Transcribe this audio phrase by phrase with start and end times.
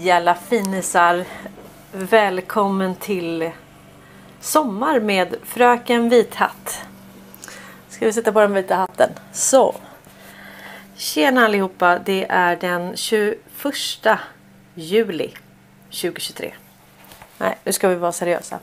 [0.00, 1.24] Hej alla finisar!
[1.92, 3.50] Välkommen till
[4.40, 6.84] Sommar med Fröken Vithatt.
[7.88, 9.10] Ska vi sätta på den vita hatten?
[9.32, 9.74] Så.
[10.96, 11.98] Tjena allihopa!
[11.98, 13.38] Det är den 21
[14.74, 15.34] juli
[15.90, 16.54] 2023.
[17.38, 18.58] Nej, nu ska vi vara seriösa.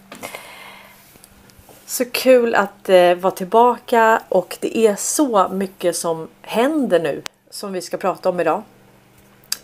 [1.86, 7.74] Så kul att eh, vara tillbaka och det är så mycket som händer nu som
[7.74, 8.64] vi ska prata om idag.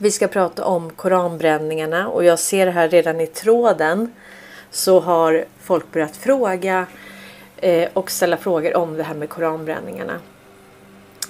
[0.04, 4.14] Vi ska prata om koranbränningarna och jag ser här redan i tråden
[4.72, 6.86] så har folk börjat fråga
[7.58, 10.20] eh, och ställa frågor om det här med koranbränningarna.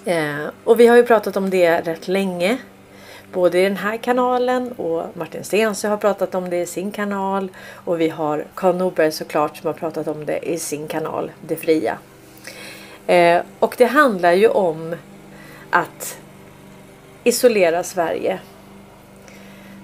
[0.06, 2.58] Eh, och vi har ju pratat om det rätt länge.
[3.34, 7.52] Både i den här kanalen och Martin Stensö har pratat om det i sin kanal.
[7.74, 11.56] Och vi har Karl Norberg såklart som har pratat om det i sin kanal Det
[11.56, 11.98] Fria.
[13.08, 14.96] Eh, och det handlar ju om
[15.70, 16.18] att
[17.24, 18.40] isolera Sverige.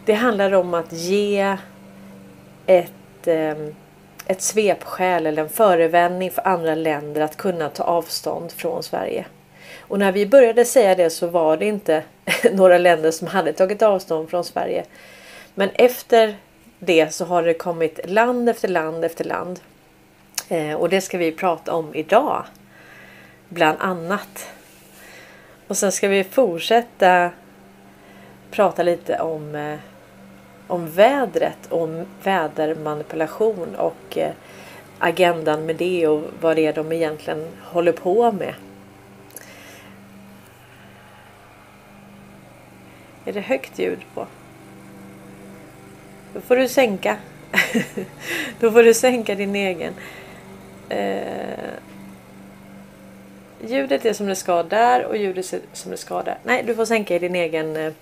[0.10, 1.58] Det handlar om att ge
[2.66, 3.76] ett, ehm,
[4.28, 9.26] ett svepskäl eller en förevändning för andra länder att kunna ta avstånd från Sverige.
[9.80, 12.04] Och när vi började säga det så var det inte
[12.52, 14.86] några länder som hade tagit avstånd från Sverige.
[15.56, 16.36] Men efter
[16.80, 19.60] det så har det kommit land efter land efter land.
[20.48, 22.46] Eh, och det ska vi prata om idag.
[23.50, 24.50] Bland annat.
[25.68, 27.32] Och sen ska vi fortsätta
[28.52, 29.80] prata lite om, eh,
[30.70, 34.32] om vädret, om vädermanipulation och eh,
[35.00, 38.54] agendan med det och vad det är de egentligen håller på med.
[43.26, 44.28] Är det högt ljud på?
[46.34, 47.18] Då får du sänka.
[48.60, 49.94] Då får du sänka din egen.
[50.90, 51.74] Eh,
[53.68, 56.38] ljudet är som det ska där och ljudet är som det ska där.
[56.44, 57.94] Nej, du får sänka i din egen eh,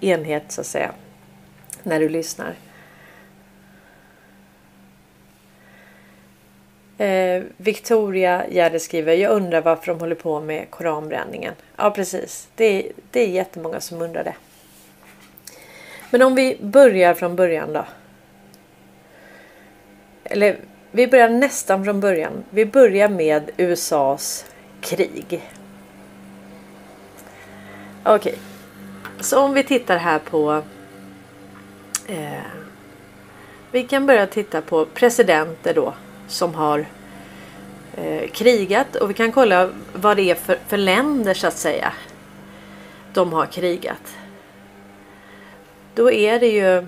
[0.00, 0.90] enhet så att säga.
[1.82, 2.54] När du lyssnar.
[6.98, 11.54] Eh, Victoria Gärde skriver Jag undrar varför de håller på med koranbränningen.
[11.76, 12.48] Ja precis.
[12.54, 14.34] Det är, det är jättemånga som undrar det.
[16.10, 17.84] Men om vi börjar från början då.
[20.24, 20.56] Eller
[20.90, 22.44] vi börjar nästan från början.
[22.50, 24.46] Vi börjar med USAs
[24.80, 25.42] krig.
[28.02, 28.14] Okej.
[28.14, 28.34] Okay.
[29.20, 30.62] Så om vi tittar här på.
[32.08, 32.40] Eh,
[33.70, 35.94] vi kan börja titta på presidenter då
[36.28, 36.86] som har
[37.96, 41.92] eh, krigat och vi kan kolla vad det är för, för länder så att säga.
[43.12, 44.16] De har krigat.
[45.94, 46.86] Då är det ju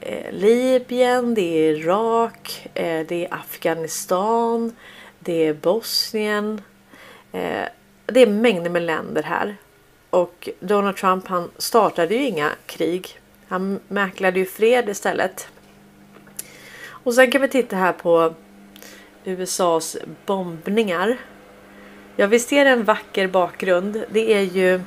[0.00, 4.76] eh, Libyen, det är Irak, eh, det är Afghanistan,
[5.18, 6.62] det är Bosnien.
[7.32, 7.64] Eh,
[8.06, 9.56] det är mängder med länder här.
[10.10, 13.20] Och Donald Trump han startade ju inga krig.
[13.48, 15.48] Han mäklade ju fred istället.
[16.88, 18.34] Och sen kan vi titta här på
[19.24, 19.96] USAs
[20.26, 21.16] bombningar.
[22.16, 24.04] Ja visst är det en vacker bakgrund.
[24.10, 24.80] Det är ju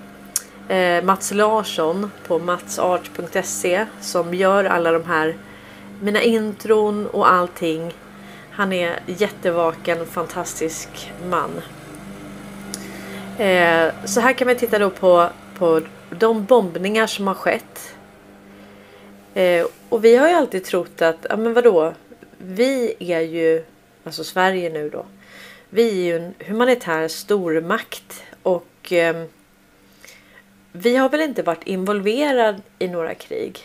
[0.67, 5.35] eh, Mats Larsson på matsart.se som gör alla de här
[6.01, 7.93] mina intron och allting.
[8.51, 11.61] Han är jättevaken, fantastisk man.
[13.37, 17.95] Eh, så här kan vi titta då på, på de bombningar som har skett.
[19.33, 21.93] Eh, och vi har ju alltid trott att, ja men vadå?
[22.37, 23.63] Vi är ju,
[24.03, 25.05] alltså Sverige nu då.
[25.69, 29.25] Vi är ju en humanitär stormakt och eh,
[30.71, 33.59] vi har väl inte varit involverad i några krig.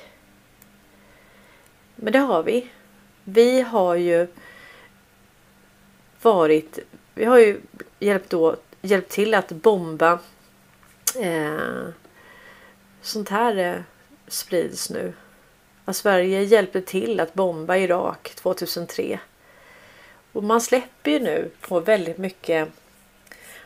[1.97, 2.71] Men det har vi.
[3.25, 4.27] Vi har ju
[6.23, 6.79] varit,
[7.15, 7.61] vi har ju
[7.99, 10.19] hjälpt, då, hjälpt till att bomba
[11.21, 11.89] eh,
[13.01, 13.81] sånt här eh,
[14.29, 15.13] sprids nu.
[15.89, 19.19] Att Sverige hjälpte till att bomba Irak 2003.
[20.33, 22.69] Och man släpper ju nu på väldigt mycket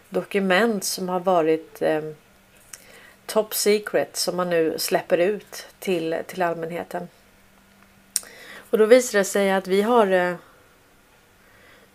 [0.08, 2.02] dokument som har varit eh,
[3.26, 7.08] top secret som man nu släpper ut till, till allmänheten.
[8.70, 10.34] Och då visar det sig att vi har eh,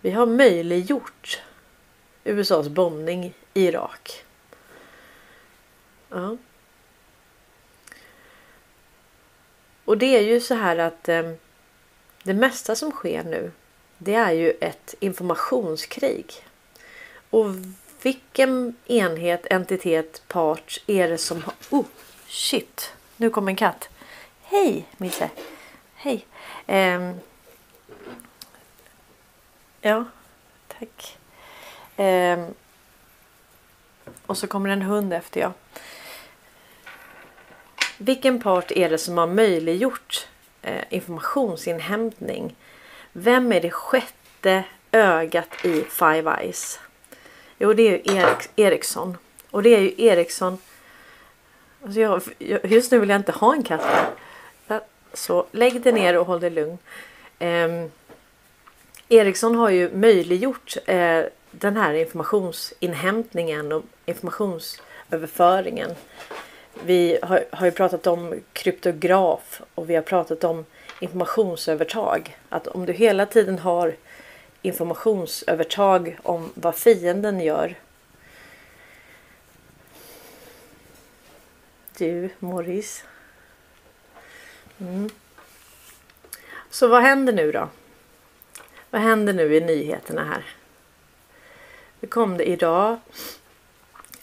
[0.01, 1.41] vi har möjliggjort
[2.23, 4.25] USAs bombning i Irak.
[6.09, 6.37] Ja.
[9.85, 11.31] Och det är ju så här att eh,
[12.23, 13.51] det mesta som sker nu
[13.97, 16.33] det är ju ett informationskrig.
[17.29, 17.45] Och
[18.01, 21.53] vilken enhet, entitet, part är det som har...
[21.69, 21.85] Oh,
[22.27, 22.93] shit!
[23.17, 23.89] Nu kom en katt.
[24.43, 25.29] Hej Misse!
[25.95, 26.25] Hej!
[26.67, 27.11] Eh,
[29.81, 30.05] ja,
[30.67, 31.17] tack.
[31.99, 32.47] Eh,
[34.25, 35.53] och så kommer en hund efter ja
[37.97, 40.27] vilken part är det som har möjliggjort
[40.61, 42.55] eh, informationsinhämtning?
[43.13, 46.79] Vem är det sjätte ögat i Five Eyes?
[47.57, 49.17] Jo, det är ju Erik, Ericsson.
[49.51, 50.57] Och det är ju Ericsson.
[51.83, 52.21] Alltså jag,
[52.63, 54.15] just nu vill jag inte ha en katt.
[55.13, 56.77] Så lägg dig ner och håll dig lugn.
[57.39, 57.85] Eh,
[59.09, 61.21] Ericsson har ju möjliggjort eh,
[61.51, 65.91] den här informationsinhämtningen och informationsöverföringen.
[66.83, 70.65] Vi har, har ju pratat om kryptograf och vi har pratat om
[70.99, 72.37] informationsövertag.
[72.49, 73.95] Att om du hela tiden har
[74.61, 77.75] informationsövertag om vad fienden gör.
[81.97, 83.03] Du, Morris.
[84.79, 85.09] Mm.
[86.69, 87.69] Så vad händer nu då?
[88.89, 90.45] Vad händer nu i nyheterna här?
[91.99, 92.99] Det kom det idag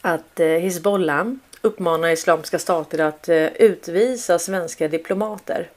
[0.01, 1.27] att eh, Hizbollah
[1.63, 5.69] uppmanar Islamiska stater att eh, utvisa svenska diplomater.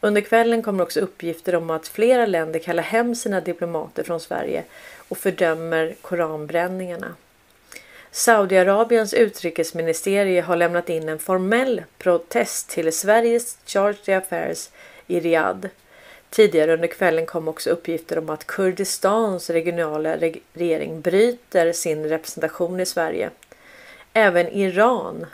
[0.00, 4.64] Under kvällen kommer också uppgifter om att flera länder kallar hem sina diplomater från Sverige
[5.08, 7.14] och fördömer koranbränningarna.
[8.10, 14.68] Saudiarabiens utrikesministerie har lämnat in en formell protest till Sveriges Charge Affairs
[15.06, 15.66] i Riyadh.
[16.30, 20.16] Tidigare under kvällen kom också uppgifter om att Kurdistans regionala
[20.52, 23.30] regering bryter sin representation i Sverige.
[24.18, 25.26] Även Iran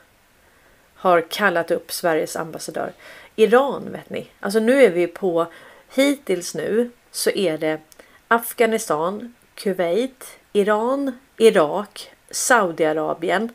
[0.94, 2.92] har kallat upp Sveriges ambassadör.
[3.36, 4.26] Iran vet ni.
[4.40, 5.46] Alltså nu är vi på
[5.94, 7.80] hittills nu så är det
[8.28, 13.54] Afghanistan, Kuwait, Iran, Irak, Saudiarabien.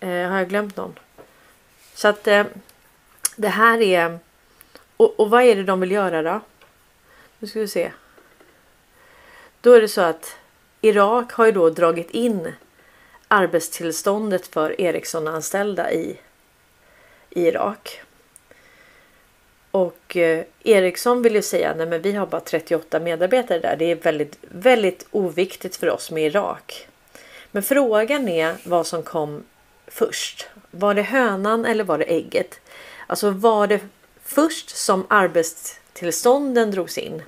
[0.00, 0.98] Eh, har jag glömt någon?
[1.94, 2.46] Så att eh,
[3.36, 4.18] det här är.
[4.96, 6.40] Och, och vad är det de vill göra då?
[7.38, 7.92] Nu ska vi se.
[9.60, 10.36] Då är det så att
[10.80, 12.52] Irak har ju då dragit in
[13.28, 16.16] arbetstillståndet för Ericsson-anställda i
[17.30, 18.00] Irak.
[19.70, 23.76] Och eh, Ericsson vill ju säga nej men vi har bara 38 medarbetare där.
[23.76, 26.88] Det är väldigt, väldigt oviktigt för oss med Irak.
[27.50, 29.44] Men frågan är vad som kom
[29.86, 30.46] först.
[30.70, 32.60] Var det hönan eller var det ägget?
[33.06, 33.80] Alltså var det
[34.22, 37.22] först som arbetstillstånden drogs in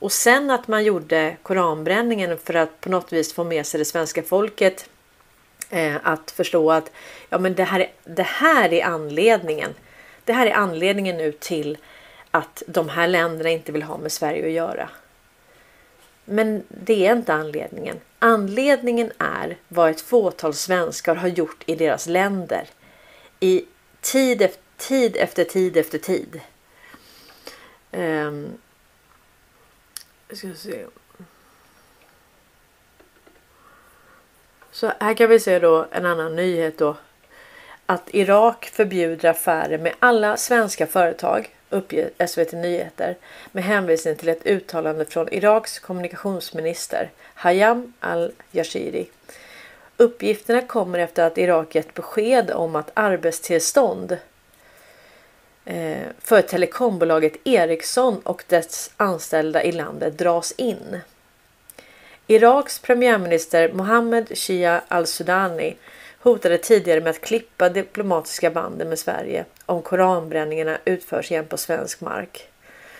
[0.00, 3.84] och sen att man gjorde koranbränningen för att på något vis få med sig det
[3.84, 4.89] svenska folket
[5.70, 6.90] eh, att förstå att
[7.28, 9.74] ja, men det, här, det här är anledningen.
[10.24, 11.78] Det här är anledningen nu till
[12.30, 14.90] att de här länderna inte vill ha med Sverige att göra.
[16.24, 18.00] Men det är inte anledningen.
[18.18, 22.68] Anledningen är vad ett fåtal svenskar har gjort i deras länder
[23.40, 23.64] i
[24.00, 26.40] tid efter tid efter tid efter tid.
[27.92, 28.58] Um,
[30.32, 30.86] ska se.
[34.72, 36.96] Så här kan vi se då en annan nyhet då.
[37.86, 43.16] Att Irak förbjuder affärer med alla svenska företag uppger SVT Nyheter
[43.52, 49.06] med hänvisning till ett uttalande från Iraks kommunikationsminister Hayam al-Yashiri.
[49.96, 54.16] Uppgifterna kommer efter att Irak gett besked om att arbetstillstånd
[55.64, 61.00] eh, för telekombolaget Ericsson och dess anställda i landet dras in.
[62.30, 65.76] Iraks premiärminister Mohammed Shia al-Sudani
[66.18, 72.00] hotade tidigare med att klippa diplomatiska banden med Sverige om koranbränningarna utförs igen på svensk
[72.00, 72.48] mark.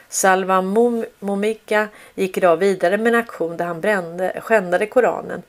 [0.08, 0.62] Salva
[1.20, 5.42] Momika gick idag vidare med en aktion där han brände, skändade Koranen.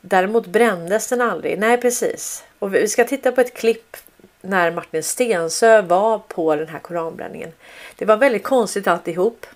[0.00, 1.58] Däremot brändes den aldrig.
[1.58, 2.44] Nej precis.
[2.58, 3.96] Och vi ska titta på ett klipp
[4.40, 7.52] när Martin Stensö var på den här koranbränningen.
[7.96, 9.46] Det var väldigt konstigt alltihop.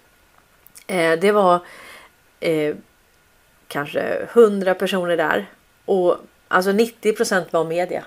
[0.86, 1.60] Eh, det var
[2.40, 2.74] eh,
[3.72, 5.46] kanske hundra personer där
[5.84, 6.18] och
[6.52, 8.04] Alltså 90 procent var media.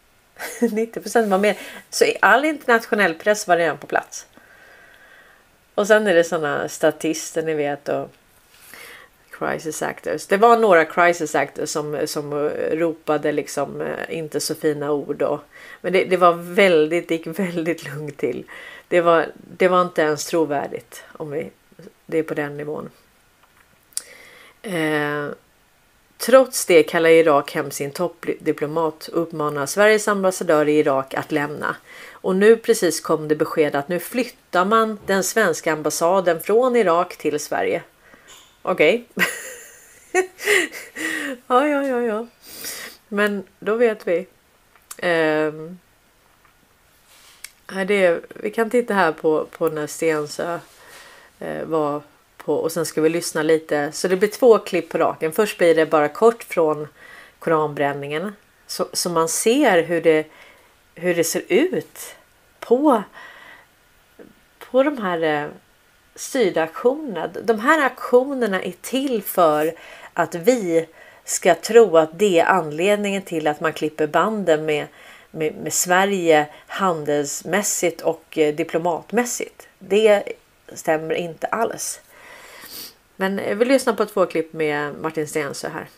[0.60, 1.56] 90% var med.
[1.90, 4.26] Så all internationell press var redan på plats.
[5.74, 8.10] Och sen är det sådana statister ni vet och
[9.30, 10.26] crisis actors.
[10.26, 15.22] Det var några crisis actors som, som ropade liksom eh, inte så fina ord.
[15.22, 15.40] Och,
[15.80, 18.44] men det, det var väldigt, det gick väldigt lugnt till.
[18.88, 21.50] Det var, det var inte ens trovärdigt om vi,
[22.06, 22.90] det är på den nivån.
[24.62, 25.28] Eh,
[26.18, 31.76] Trots det kallar Irak hem sin toppdiplomat och uppmanar Sveriges ambassadör i Irak att lämna.
[32.12, 37.16] Och nu precis kom det besked att nu flyttar man den svenska ambassaden från Irak
[37.16, 37.82] till Sverige.
[38.62, 39.04] Okej.
[39.14, 39.26] Okay.
[41.46, 42.26] ja, ja, ja, ja.
[43.08, 44.26] Men då vet vi.
[44.96, 45.52] Eh,
[47.86, 50.58] det, vi kan titta här på, på när Stensö
[51.38, 52.02] eh, var
[52.48, 53.92] på och sen ska vi lyssna lite.
[53.92, 55.32] Så det blir två klipp på raken.
[55.32, 56.88] Först blir det bara kort från
[57.38, 58.32] koranbränningen
[58.66, 60.26] så, så man ser hur det
[60.94, 62.16] hur det ser ut
[62.60, 63.02] på,
[64.58, 65.48] på de här eh,
[66.14, 67.28] styrda aktionerna.
[67.42, 69.74] De här aktionerna är till för
[70.12, 70.86] att vi
[71.24, 74.86] ska tro att det är anledningen till att man klipper banden med,
[75.30, 79.68] med, med Sverige handelsmässigt och eh, diplomatmässigt.
[79.78, 80.22] Det
[80.72, 82.00] stämmer inte alls.
[83.20, 85.88] Men eh, vi lyssnar på två klipp med Martin Stensö här.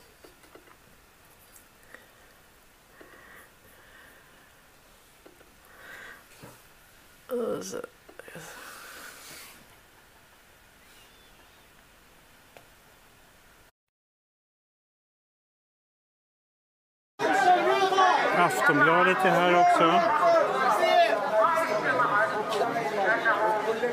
[18.37, 20.20] Aftonbladet är här också.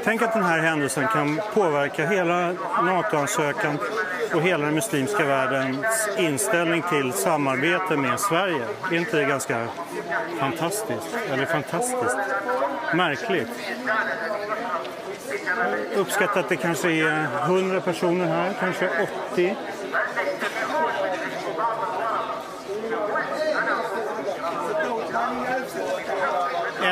[0.08, 3.78] Tänk att den här händelsen kan påverka hela NATO-ansökan
[4.34, 8.66] och hela den muslimska världens inställning till samarbete med Sverige.
[8.92, 9.68] Är inte det ganska
[10.40, 11.18] fantastiskt?
[11.32, 12.16] Eller fantastiskt?
[12.94, 13.48] Märkligt.
[15.96, 18.90] Uppskattat att det kanske är 100 personer här, kanske
[19.32, 19.56] 80.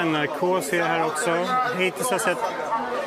[0.05, 1.47] NRK ser jag här också.
[1.77, 2.64] Hittills har jag sett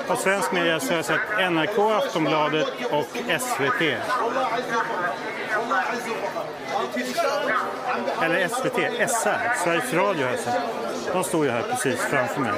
[0.09, 3.09] på svensk media så har jag sett NRK, Aftonbladet och
[3.41, 3.83] SVT.
[8.23, 10.63] Eller SVT, SR, Sveriges Radio har jag sett.
[11.13, 12.53] De står ju här precis framför mig.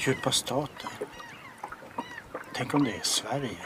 [0.00, 0.90] Djupa staten.
[2.52, 3.58] Tänk om det är Sverige.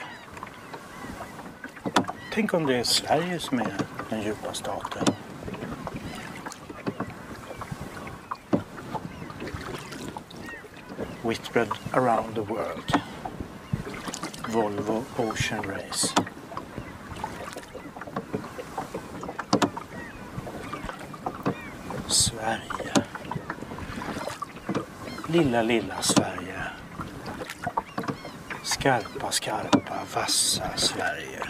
[2.33, 3.77] Tänk om det är Sverige som är
[4.11, 5.07] den djupa staten.
[11.23, 13.01] Whitbread around the world.
[14.49, 16.15] Volvo Ocean Race.
[22.09, 22.93] Sverige.
[25.33, 26.63] Lilla, lilla Sverige.
[28.63, 31.41] Skarpa, skarpa, vassa Sverige.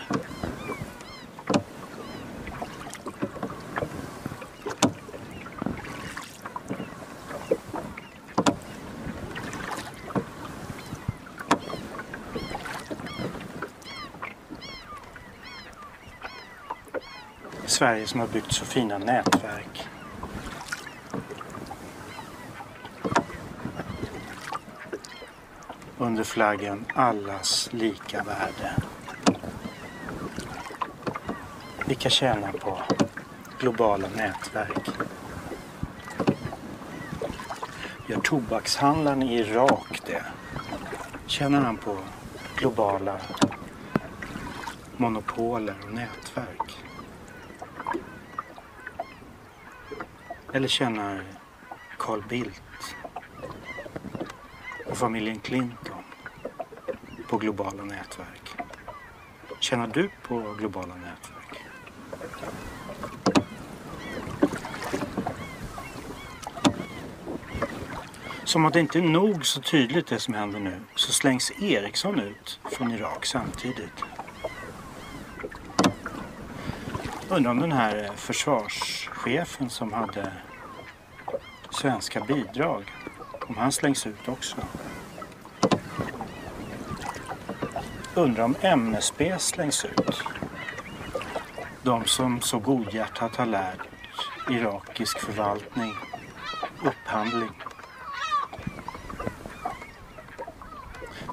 [17.67, 19.92] Sverige som har byggt så fina nätverk.
[26.03, 28.77] Under flaggen allas lika värde.
[31.87, 32.79] Vilka tjänar på
[33.61, 34.89] globala nätverk?
[38.07, 40.25] Gör tobakshandlaren i Irak det?
[41.27, 41.99] Tjänar han på
[42.57, 43.21] globala
[44.97, 46.79] monopoler och nätverk?
[50.53, 51.25] Eller tjänar
[51.99, 52.97] Carl Bildt
[54.91, 55.92] och familjen Clinton
[57.33, 58.57] på globala nätverk?
[59.61, 61.65] Tjänar du på globala nätverk?
[68.45, 72.21] Som att det inte är nog så tydligt det som händer nu så slängs Ericsson
[72.21, 74.05] ut från Irak samtidigt.
[77.29, 80.33] Undrar om den här eh, försvarschefen som hade
[81.71, 82.85] svenska bidrag,
[83.49, 84.57] om han slängs ut också.
[88.15, 90.23] Undrar om MSB slängs ut.
[91.83, 93.79] De som så godhjärtat har lärt
[94.51, 95.95] irakisk förvaltning,
[96.85, 97.51] upphandling.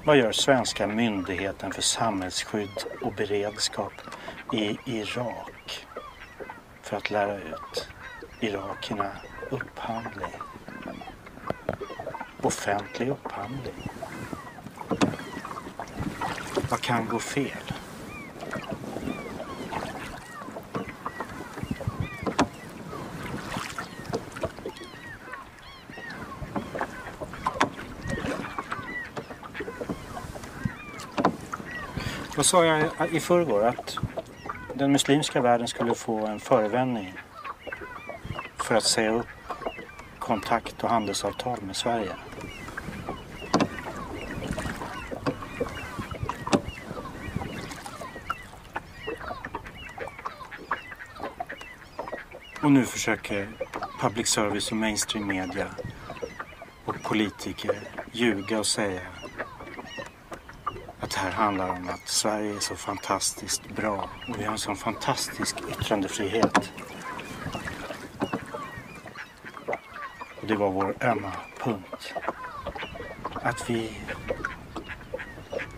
[0.05, 3.93] Vad gör svenska myndigheten för samhällsskydd och beredskap
[4.53, 5.87] i Irak
[6.81, 7.87] för att lära ut
[8.39, 9.11] irakierna
[9.49, 10.33] upphandling?
[12.41, 13.89] Offentlig upphandling.
[16.69, 17.51] Vad kan gå fel?
[32.35, 33.65] Vad sa jag i förrgår?
[33.65, 33.97] Att
[34.73, 37.13] den muslimska världen skulle få en förevändning
[38.57, 39.27] för att säga upp
[40.19, 42.15] kontakt och handelsavtal med Sverige.
[52.69, 53.49] Och nu försöker
[53.99, 55.67] public service och mainstream media
[56.85, 57.79] och politiker
[58.11, 59.01] ljuga och säga
[60.99, 64.57] att det här handlar om att Sverige är så fantastiskt bra och vi har en
[64.57, 66.71] sån fantastisk yttrandefrihet.
[70.41, 72.13] Och det var vår ömma punkt.
[73.33, 73.91] Att vi,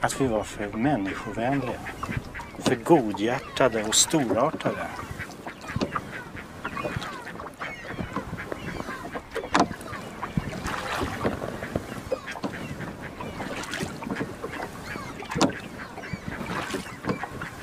[0.02, 1.80] att vi var för människovänliga,
[2.60, 4.88] för godhjärtade och storartade.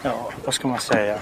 [0.03, 1.19] Ja, vad ska man säga?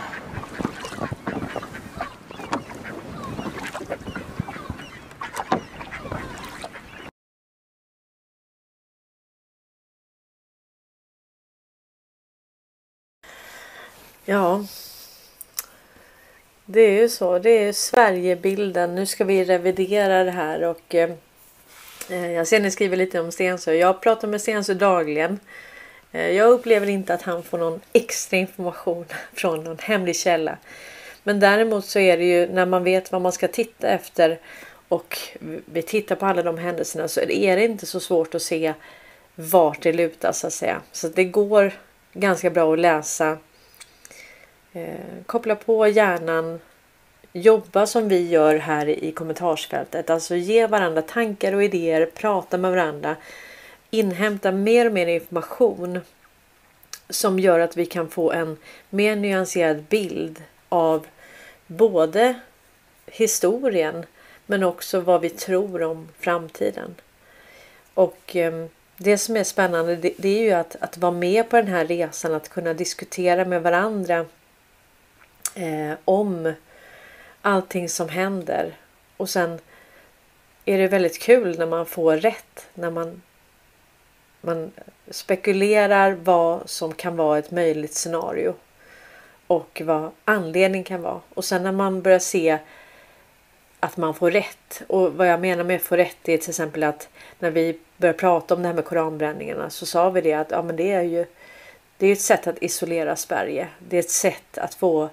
[14.24, 14.64] Ja.
[16.64, 17.38] Det är ju så.
[17.38, 18.94] Det är Sverigebilden.
[18.94, 21.10] Nu ska vi revidera det här och eh,
[22.10, 23.74] eh jag ser ni skriver lite om Stensö.
[23.74, 25.40] Jag pratar med Stensö dagligen.
[26.16, 30.58] Eh, jag upplever inte att han får någon extra information från någon hemlig källa.
[31.22, 34.38] Men däremot så är det ju när man vet vad man ska titta efter
[34.88, 35.18] och
[35.64, 38.74] vi tittar på alla de händelserna så är det inte så svårt att se
[39.34, 40.80] vart det lutar så att säga.
[40.92, 41.72] Så det går
[42.12, 43.38] ganska bra att läsa
[44.76, 46.60] Eh, koppla på hjärnan.
[47.32, 50.10] Jobba som vi gör här i kommentarsfältet.
[50.10, 52.06] Alltså ge varandra tankar och idéer.
[52.06, 53.16] Prata med varandra.
[53.90, 56.00] Inhämta mer och mer information.
[57.08, 58.56] Som gör att vi kan få en
[58.90, 61.06] mer nyanserad bild av
[61.66, 62.40] både
[63.06, 64.06] historien
[64.46, 66.94] men också vad vi tror om framtiden.
[67.94, 71.56] Och ehm, det som är spännande det, det, är ju att, att vara med på
[71.56, 74.26] den här resan, att kunna diskutera med varandra
[75.54, 76.52] eh, om
[77.42, 78.76] allting som händer.
[79.16, 79.58] Och sen
[80.64, 82.66] är det väldigt kul när man får rätt.
[82.74, 83.22] När man,
[84.46, 84.72] man
[85.10, 88.54] spekulerar vad som kan vara ett möjligt scenario.
[89.46, 91.20] Och vad anledningen kan vara.
[91.34, 92.58] Och sen när man börjar se
[93.80, 94.82] att man får rätt.
[94.86, 98.54] Och vad jag menar med få rätt är till exempel att när vi började prata
[98.54, 101.26] om det här med koranbränningarna så sa vi det att ja, men det är ju
[101.98, 103.68] det är ett sätt att isolera Sverige.
[103.88, 105.08] Det är ett sätt att få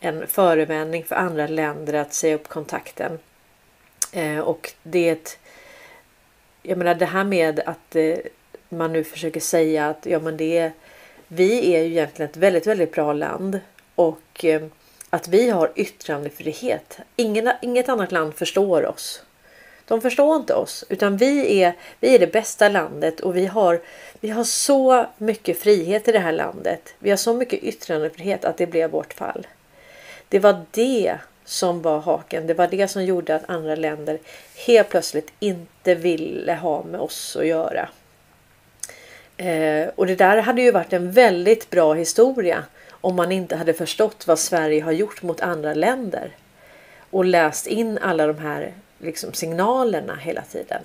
[0.00, 3.18] en förevändning för andra länder att säga upp kontakten.
[4.12, 5.38] Eh, och det är ett,
[6.62, 8.16] jag menar det här med att eh,
[8.68, 10.72] man nu försöker säga att ja men det är,
[11.28, 13.60] vi är ju egentligen ett väldigt, väldigt bra land
[13.94, 14.62] och eh,
[15.10, 16.98] att vi har yttrandefrihet.
[17.16, 19.22] Ingen, inget annat land förstår oss.
[19.84, 23.80] De förstår inte oss utan vi är, vi är det bästa landet och vi har,
[24.20, 26.94] vi har så mycket frihet i det här landet.
[26.98, 29.46] Vi har så mycket yttrandefrihet att det blev vårt fall.
[30.28, 32.46] Det var det som var haken.
[32.46, 34.18] Det var det som gjorde att andra länder
[34.66, 37.88] helt plötsligt inte ville ha med oss att göra.
[39.38, 43.74] Eh, och det där hade ju varit en väldigt bra historia om man inte hade
[43.74, 46.36] förstått vad Sverige har gjort mot andra länder
[47.10, 50.82] och läst in alla de här liksom, signalerna hela tiden.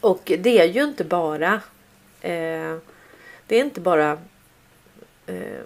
[0.00, 1.60] Och det är ju inte bara
[2.20, 2.76] eh,
[3.46, 4.18] det är inte bara
[5.26, 5.60] eh,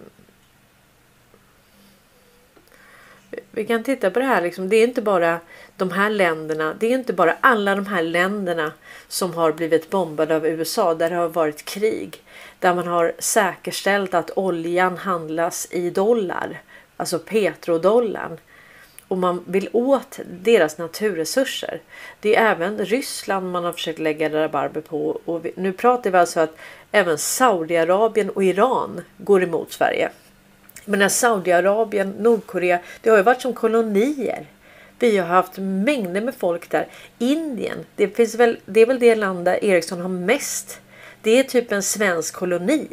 [3.57, 4.41] Vi kan titta på det här.
[4.41, 4.69] Liksom.
[4.69, 5.39] Det är inte bara
[5.77, 6.75] de här länderna.
[6.79, 8.71] Det är inte bara alla de här länderna
[9.07, 12.23] som har blivit bombade av USA där det har varit krig.
[12.59, 16.61] Där man har säkerställt att oljan handlas i dollar.
[16.97, 18.37] Alltså petrodollarn.
[19.07, 21.81] Och man vill åt deras naturresurser.
[22.19, 25.21] Det är även Ryssland man har försökt lägga rabarber på.
[25.25, 26.57] Och nu pratar vi alltså att
[26.91, 30.09] även Saudiarabien och Iran går emot Sverige.
[30.89, 34.45] Men Saudiarabien, Nordkorea, det har ju varit som kolonier.
[34.99, 36.87] Vi har haft mängder med folk där.
[37.17, 40.79] Indien, det, finns väl, det är väl det land där Ericsson har mest.
[41.21, 42.87] Det är typ en svensk koloni.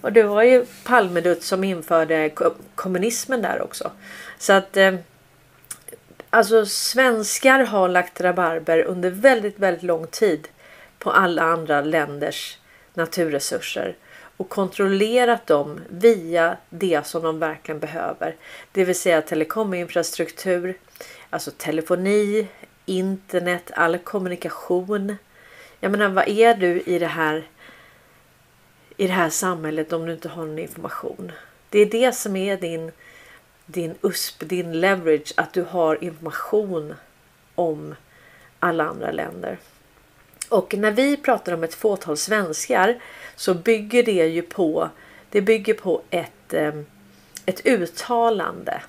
[0.00, 2.30] Och det var ju Palmedut som införde
[2.74, 3.90] kommunismen där också.
[4.38, 4.94] Så att eh,
[6.30, 10.48] alltså svenskar har lagt rabarber under väldigt, väldigt lång tid
[10.98, 12.58] på alla andra länders
[12.94, 13.96] naturresurser
[14.36, 18.36] och kontrollerat dem via det som de verkligen behöver.
[18.72, 20.78] Det vill säga telekominfrastruktur,
[21.30, 22.48] alltså telefoni,
[22.86, 25.16] internet, all kommunikation.
[25.80, 27.46] Jag menar, vad är du i det här
[28.96, 31.32] i det här samhället om du inte har någon information?
[31.70, 32.92] Det är det som är din
[33.66, 36.94] din USP, din leverage, att du har information
[37.54, 37.94] om
[38.58, 39.58] alla andra länder.
[40.48, 43.00] Och när vi pratar om ett fåtal svenskar
[43.36, 44.90] så bygger det ju på
[45.30, 46.86] det bygger på ett, ehm,
[47.46, 48.82] ett uttalande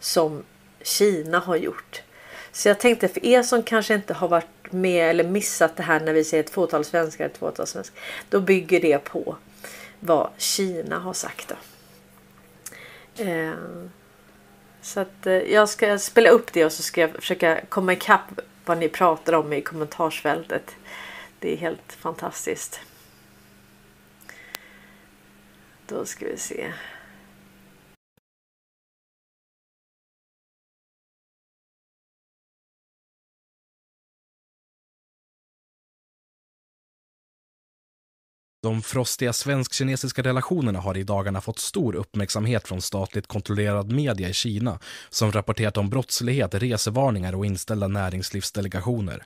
[0.00, 0.42] som
[0.82, 2.02] Kina har gjort.
[2.52, 6.00] Så jag tänkte för er som kanske inte har varit med eller missat det här
[6.00, 8.00] när vi säger ett fåtal svenskar, ett fåtal svenskar.
[8.28, 9.36] Då bygger det på
[10.00, 11.48] vad Kina har sagt.
[11.48, 13.24] Då.
[13.24, 13.54] Eh,
[14.82, 18.40] så att eh, jag ska spela upp det och så ska jag försöka komma ikapp
[18.68, 20.76] vad ni pratar om i kommentarsfältet.
[21.38, 22.80] Det är helt fantastiskt.
[25.86, 26.72] Då ska vi se.
[38.68, 44.32] De frostiga svensk-kinesiska relationerna har i dagarna fått stor uppmärksamhet från statligt kontrollerad media i
[44.32, 44.78] Kina
[45.10, 49.22] som rapporterat om brottslighet, resevarningar och inställda näringslivsdelegationer.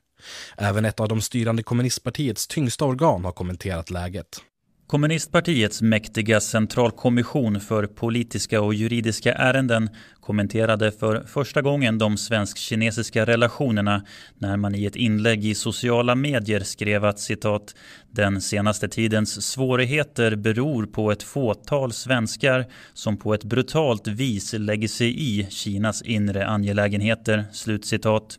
[0.56, 4.40] Även ett av de styrande kommunistpartiets tyngsta organ har kommenterat läget.
[4.86, 9.90] Kommunistpartiets mäktiga centralkommission för politiska och juridiska ärenden
[10.20, 14.04] kommenterade för första gången de svensk-kinesiska relationerna
[14.38, 17.74] när man i ett inlägg i sociala medier skrev att citat
[18.10, 24.88] den senaste tidens svårigheter beror på ett fåtal svenskar som på ett brutalt vis lägger
[24.88, 27.44] sig i Kinas inre angelägenheter.
[27.52, 28.38] Slutcitat.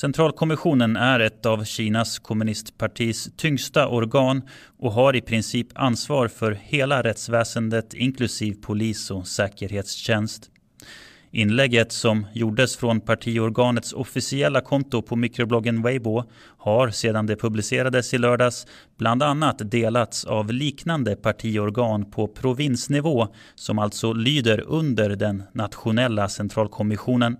[0.00, 4.42] Centralkommissionen är ett av Kinas kommunistpartis tyngsta organ
[4.78, 10.50] och har i princip ansvar för hela rättsväsendet inklusive polis och säkerhetstjänst.
[11.30, 16.24] Inlägget som gjordes från partiorganets officiella konto på mikrobloggen Weibo
[16.58, 18.66] har sedan det publicerades i lördags
[18.98, 27.36] bland annat delats av liknande partiorgan på provinsnivå som alltså lyder under den nationella centralkommissionen.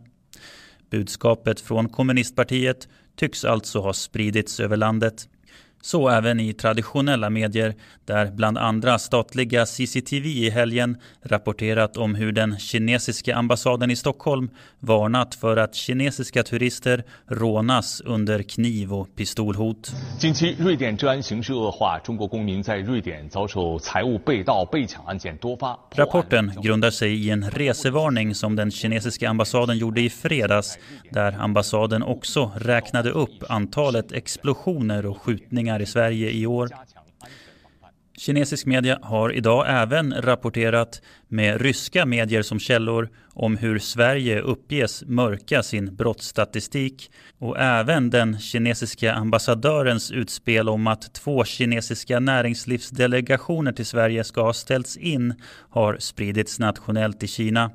[0.90, 5.28] Budskapet från kommunistpartiet tycks alltså ha spridits över landet.
[5.80, 12.32] Så även i traditionella medier där bland andra statliga CCTV i helgen rapporterat om hur
[12.32, 19.92] den kinesiska ambassaden i Stockholm varnat för att kinesiska turister rånas under kniv och pistolhot.
[25.94, 30.78] Rapporten grundar sig i en resevarning som den kinesiska ambassaden gjorde i fredags
[31.10, 36.68] där ambassaden också räknade upp antalet explosioner och skjutningar i Sverige i år.
[38.18, 45.04] Kinesisk media har idag även rapporterat med ryska medier som källor om hur Sverige uppges
[45.06, 53.86] mörka sin brottsstatistik och även den kinesiska ambassadörens utspel om att två kinesiska näringslivsdelegationer till
[53.86, 55.34] Sverige ska ha ställts in
[55.70, 57.70] har spridits nationellt i Kina.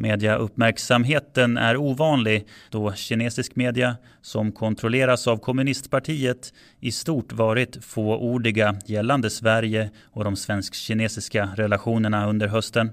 [0.00, 9.30] Mediauppmärksamheten är ovanlig då kinesisk media, som kontrolleras av kommunistpartiet, i stort varit fåordiga gällande
[9.30, 12.90] Sverige och de svensk-kinesiska relationerna under hösten.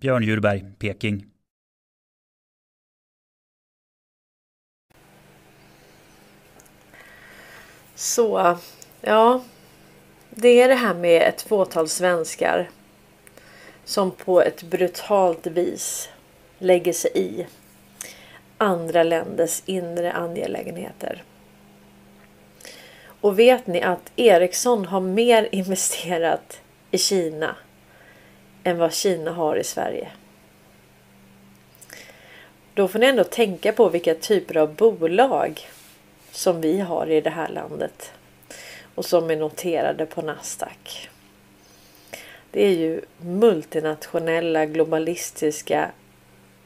[0.00, 1.24] Björn Djurberg, Peking.
[7.94, 8.58] Så,
[9.00, 9.44] ja.
[10.30, 12.70] Det är det här med ett fåtal svenskar
[13.86, 16.08] som på ett brutalt vis
[16.58, 17.46] lägger sig i
[18.58, 21.22] andra länders inre angelägenheter.
[23.20, 27.56] Och vet ni att Ericsson har mer investerat i Kina
[28.64, 30.08] än vad Kina har i Sverige?
[32.74, 35.60] Då får ni ändå tänka på vilka typer av bolag
[36.30, 38.12] som vi har i det här landet
[38.94, 41.10] och som är noterade på Nasdaq.
[42.56, 45.90] Det är ju multinationella globalistiska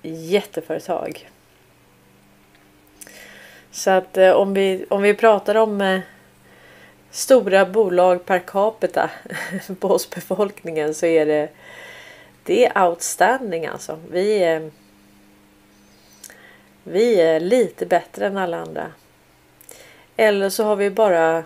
[0.02, 1.30] jätteföretag.
[3.70, 6.00] Så att eh, om vi, om vi pratar om eh,
[7.10, 9.10] stora bolag per capita
[9.80, 11.48] på oss befolkningen så är det
[12.42, 13.98] det är outstanding alltså.
[14.10, 14.70] Vi är,
[16.84, 18.92] vi är lite bättre än alla andra.
[20.16, 21.44] Eller så har vi bara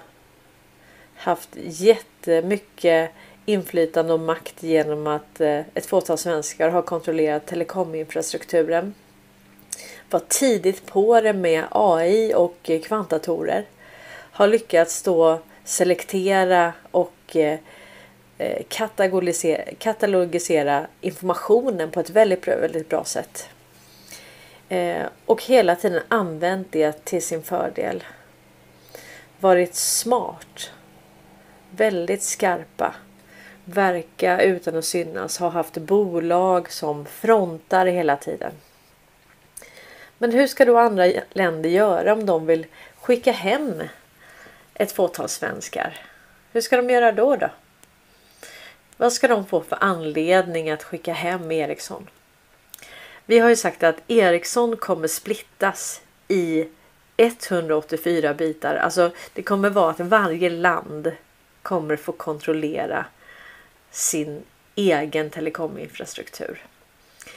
[1.17, 3.11] haft jättemycket
[3.47, 8.95] inflytande och makt genom att eh, ett fåtal svenskar har kontrollerat telekominfrastrukturen.
[10.11, 13.65] Var tidigt på det med AI och eh, kvantdatorer.
[14.13, 17.59] Har lyckats då selektera och eh,
[19.79, 23.49] katalogisera informationen på ett väldigt, väldigt bra sätt.
[25.27, 28.05] Och hela tiden använt det till sin fördel.
[29.41, 30.71] Varit smart.
[31.71, 32.95] Väldigt skarpa
[33.65, 38.53] verka utan att synas, har haft bolag som frontar hela tiden.
[40.19, 42.67] Men hur ska då andra länder göra om de vill
[43.01, 43.83] skicka hem
[44.75, 46.01] ett fåtal svenskar?
[46.53, 47.37] Hur ska de göra då?
[47.37, 47.51] då?
[48.97, 52.09] Vad ska de få för anledning att skicka hem Ericsson?
[53.27, 56.69] Vi har ju sagt att Ericsson kommer splittas i
[57.17, 58.75] 184 bitar.
[58.75, 61.13] Alltså det kommer vara att varje land
[61.63, 63.07] kommer få kontrollera
[63.95, 64.43] sin
[64.75, 66.63] egen telekominfrastruktur.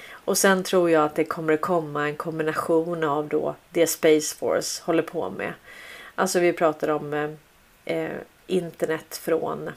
[0.10, 4.84] Och sen tror jag att det kommer komma en kombination av då det Space Force
[4.86, 5.54] håller på med.
[6.16, 7.30] Alltså vi pratar om eh,
[7.86, 8.12] eh,
[8.48, 9.70] internet från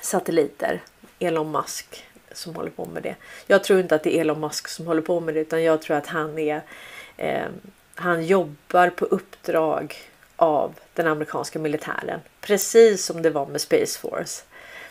[0.00, 0.82] satelliter.
[1.18, 3.14] Elon Musk som håller på med det.
[3.46, 5.82] Jag tror inte att det är Elon Musk som håller på med det utan jag
[5.82, 6.62] tror att han är
[7.16, 7.46] eh,
[7.94, 9.96] han jobbar på uppdrag
[10.36, 12.20] av den amerikanska militären.
[12.40, 14.42] Precis som det var med Space Force.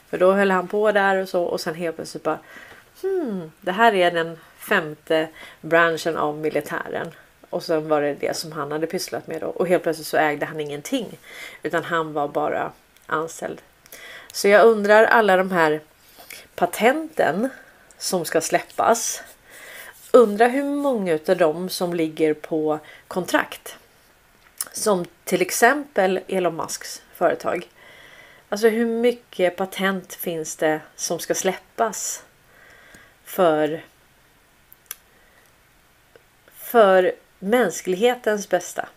[0.09, 2.39] För då höll han på där och så och sen helt plötsligt bara
[3.01, 5.27] hmm, det här är den femte
[5.61, 7.11] branschen av militären.
[7.49, 9.47] Och sen var det det som han hade pysslat med då.
[9.47, 11.19] Och helt plötsligt så ägde han ingenting.
[11.63, 12.71] Utan han var bara
[13.05, 13.61] anställd.
[14.33, 15.81] Så jag undrar alla de här
[16.55, 17.49] patenten
[17.97, 19.23] som ska släppas.
[20.11, 23.77] Undrar hur många av dem som ligger på kontrakt.
[24.71, 27.67] Som till exempel Elon Musks företag.
[28.55, 32.23] Alltså hur mycket patent finns det som ska släppas
[33.23, 33.83] för
[36.53, 38.89] för mänsklighetens bästa.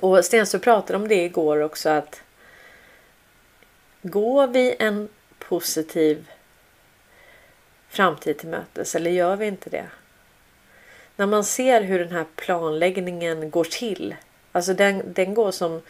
[0.00, 2.22] Och Stenström pratade om det igår också att
[4.02, 6.30] går vi en positiv
[7.88, 9.86] framtid till mötes eller gör vi inte det?
[11.16, 14.14] När man ser hur den här planläggningen går till.
[14.52, 15.82] Alltså den, den går som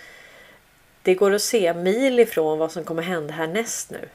[1.02, 4.08] det går att se mil ifrån vad som kommer hända härnäst nu.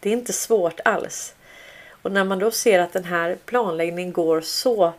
[0.00, 1.34] Det är inte svårt alls.
[2.02, 4.92] Och när man då ser att den här planläggningen går så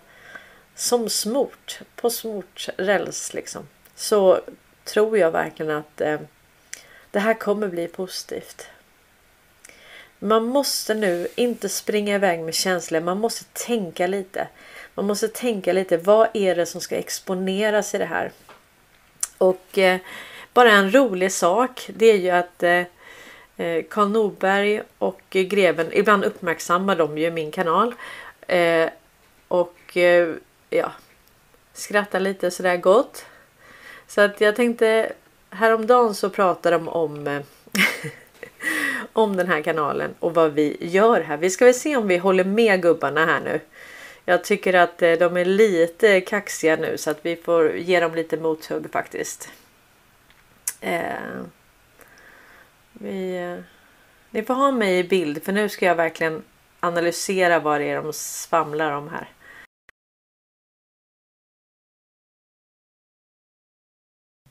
[0.75, 3.67] som smort på smort räls liksom.
[3.95, 4.41] Så
[4.83, 6.19] tror jag verkligen att eh,
[7.11, 8.67] det här kommer bli positivt.
[10.19, 13.01] Man måste nu inte springa iväg med känslor.
[13.01, 14.47] Man måste tänka lite.
[14.95, 15.97] Man måste tänka lite.
[15.97, 18.31] Vad är det som ska exponeras i det här?
[19.37, 19.99] Och eh,
[20.53, 21.89] bara en rolig sak.
[21.93, 22.83] Det är ju att eh,
[23.57, 25.87] eh, Karl Norberg och Greven.
[25.93, 27.95] Ibland uppmärksammar de ju min kanal.
[28.47, 28.89] Eh,
[29.47, 30.33] och eh,
[30.69, 30.91] ja,
[31.73, 33.25] skrattar lite sådär gott.
[34.07, 35.13] Så att jag tänkte
[35.49, 37.41] häromdagen så pratade de om eh,
[39.13, 41.37] om den här kanalen och vad vi gör här.
[41.37, 43.59] Vi ska väl se om vi håller med gubbarna här nu.
[44.25, 48.15] Jag tycker att eh, de är lite kaxiga nu så att vi får ge dem
[48.15, 49.49] lite mothugg faktiskt.
[50.81, 51.45] Eh,
[52.93, 53.63] vi, eh,
[54.31, 56.43] ni får ha mig i bild för nu ska jag verkligen
[56.79, 59.29] analysera vad det är de svamlar om här.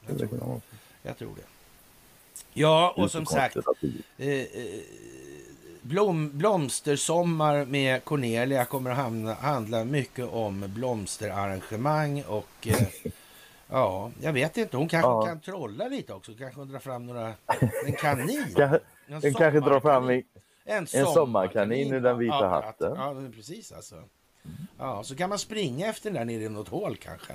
[0.07, 0.61] Jag tror,
[1.03, 1.43] jag tror det.
[2.53, 3.57] Ja, och som sagt,
[4.17, 4.81] eh, eh,
[5.83, 12.89] blom, blomstersommar med Cornelia kommer att hamna, handla mycket om blomsterarrangemang och eh,
[13.71, 15.27] ja, jag vet inte, hon kanske ja.
[15.27, 17.35] kan trolla lite också, kanske dra fram några,
[17.87, 18.57] en kanin.
[19.07, 20.23] en kanske drar fram en,
[20.65, 22.95] en, sommarkanin ur den vita ja, hatten.
[22.97, 23.97] Ja, precis alltså.
[24.79, 27.33] Ja, så kan man springa efter den där nere i något hål kanske.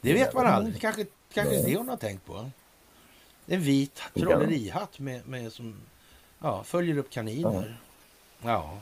[0.00, 0.80] Det vet man aldrig.
[0.80, 2.50] Kanske, kanske det hon har tänkt på.
[3.46, 5.74] En vit trollerihatt med, med som
[6.38, 7.76] ja, följer upp kaniner.
[8.42, 8.78] Ja.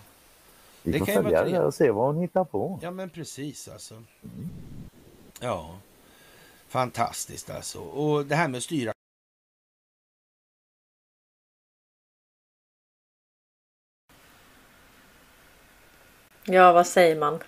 [0.83, 2.79] Vi får följa det och se vad hon hittar på.
[2.83, 3.95] Ja men precis alltså.
[3.95, 4.51] Mm.
[5.41, 5.77] Ja.
[6.73, 7.79] Fantastiskt alltså.
[7.79, 8.93] Och det här med att styra
[16.45, 17.39] Ja, vad säger man?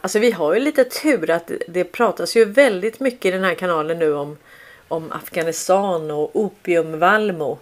[0.00, 3.54] Alltså vi har ju lite tur att det pratas ju väldigt mycket i den här
[3.54, 4.36] kanalen nu om,
[4.88, 7.58] om Afghanistan och opiumvalmo.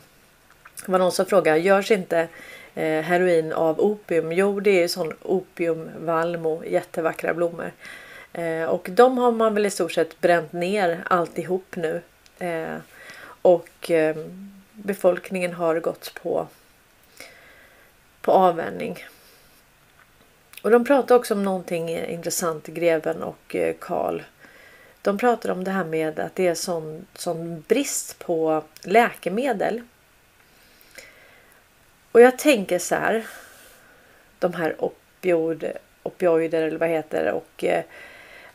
[0.86, 2.28] Det var någon som frågade, görs inte
[2.74, 4.32] eh, heroin av opium?
[4.32, 7.72] Jo, det är ju sån opiumvalmo, jättevackra blommor.
[8.32, 12.02] Eh, och de har man väl i stort sett bränt ner alltihop nu.
[12.38, 12.76] Eh,
[13.42, 14.16] och eh,
[14.72, 16.46] befolkningen har gått på,
[18.20, 19.04] på avvänjning.
[20.62, 24.22] Och de pratar också om någonting intressant, Greven och Karl.
[25.02, 29.82] De pratar om det här med att det är sån, sån brist på läkemedel.
[32.12, 33.26] Och jag tänker så här.
[34.38, 37.64] De här opioid, opioider eller vad heter det och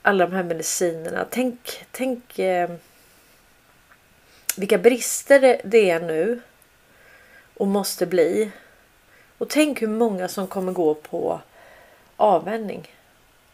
[0.03, 1.25] alla de här medicinerna.
[1.29, 2.69] Tänk, tänk eh,
[4.57, 6.41] vilka brister det är nu
[7.53, 8.51] och måste bli.
[9.37, 11.41] Och tänk hur många som kommer gå på
[12.15, 12.91] avvänjning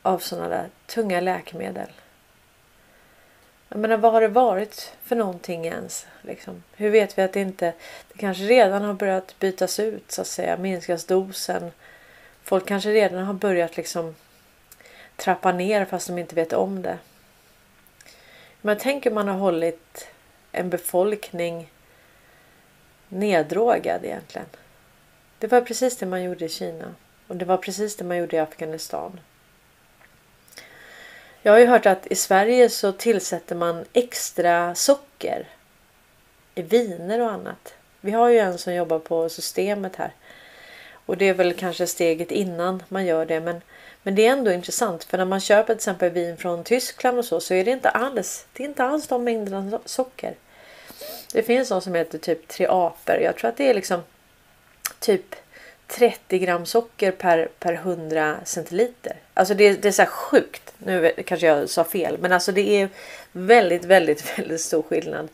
[0.02, 1.90] av sådana där tunga läkemedel.
[3.70, 6.08] Jag menar, vad har det varit för någonting ens?
[6.22, 6.64] Liksom?
[6.76, 7.74] Hur vet vi att det inte...
[8.12, 10.58] Det kanske redan har börjat bytas ut så att säga.
[10.58, 11.72] Minskas dosen.
[12.44, 14.16] folk kanske redan har börjat liksom
[15.20, 16.98] trappa ner fast de inte vet om det.
[18.62, 20.08] Men tänk om man har hållit
[20.52, 21.72] en befolkning
[23.10, 24.48] neddrogad egentligen.
[25.40, 26.96] Det var precis det man gjorde i Kina
[27.28, 29.20] och det var precis det man gjorde i Afghanistan.
[31.42, 35.48] Jag har ju hört att i Sverige så tillsätter man extra socker
[36.56, 37.74] i viner och annat.
[38.02, 40.12] Vi har ju en som jobbar på systemet här.
[41.06, 43.40] Och det är väl kanske steget innan man gör det.
[43.40, 43.62] Men,
[44.04, 47.26] men det är ändå intressant för när man köper till exempel vin från Tyskland och
[47.26, 50.36] så så är det inte alls, det är inte alls de mängderna socker.
[51.34, 53.16] Det finns något som heter typ tre apor.
[53.16, 54.02] Jag tror att det är liksom
[55.00, 55.36] typ
[55.88, 59.16] 30 gram socker per, per 100 centiliter.
[59.34, 60.74] Alltså det, det är så här sjukt.
[60.78, 62.90] Nu kanske jag sa fel, men alltså det är
[63.32, 65.28] väldigt, väldigt, väldigt stor skillnad.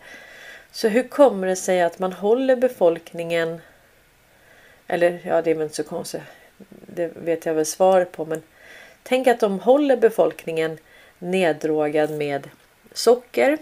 [0.72, 3.62] Så hur kommer det sig att man håller befolkningen?
[4.88, 6.22] Eller ja, det är väl inte så konstigt.
[6.70, 8.44] Det vet jag väl svaret på, men
[9.08, 10.78] tänk att de håller befolkningen
[11.20, 12.50] neddrogad med
[12.94, 13.58] socker,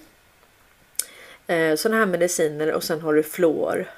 [1.48, 3.92] eh, sådana här mediciner och sen har du fluor.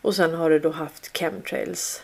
[0.00, 2.02] Och sen har du då haft chemtrails.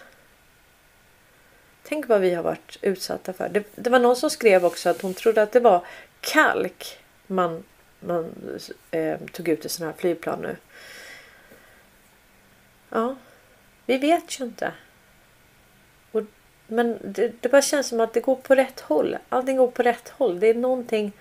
[1.83, 3.48] Tänk vad vi har varit utsatta för.
[3.48, 5.87] Det, det var någon som skrev också att hon trodde att det var
[6.20, 7.62] kalk man,
[8.01, 8.35] man
[8.90, 10.57] eh, tog ut i sådana här flygplan nu.
[12.88, 13.16] Ja,
[13.87, 14.72] vi vet ju inte.
[16.72, 19.16] Men det, det bara känns som att det går på rätt håll.
[19.28, 20.40] Allting går på rätt håll.
[20.40, 21.12] Det är någonting,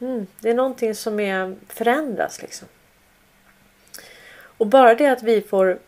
[0.00, 2.68] mm, det är någonting som är, förändras liksom.
[4.40, 5.78] Och bara det att vi får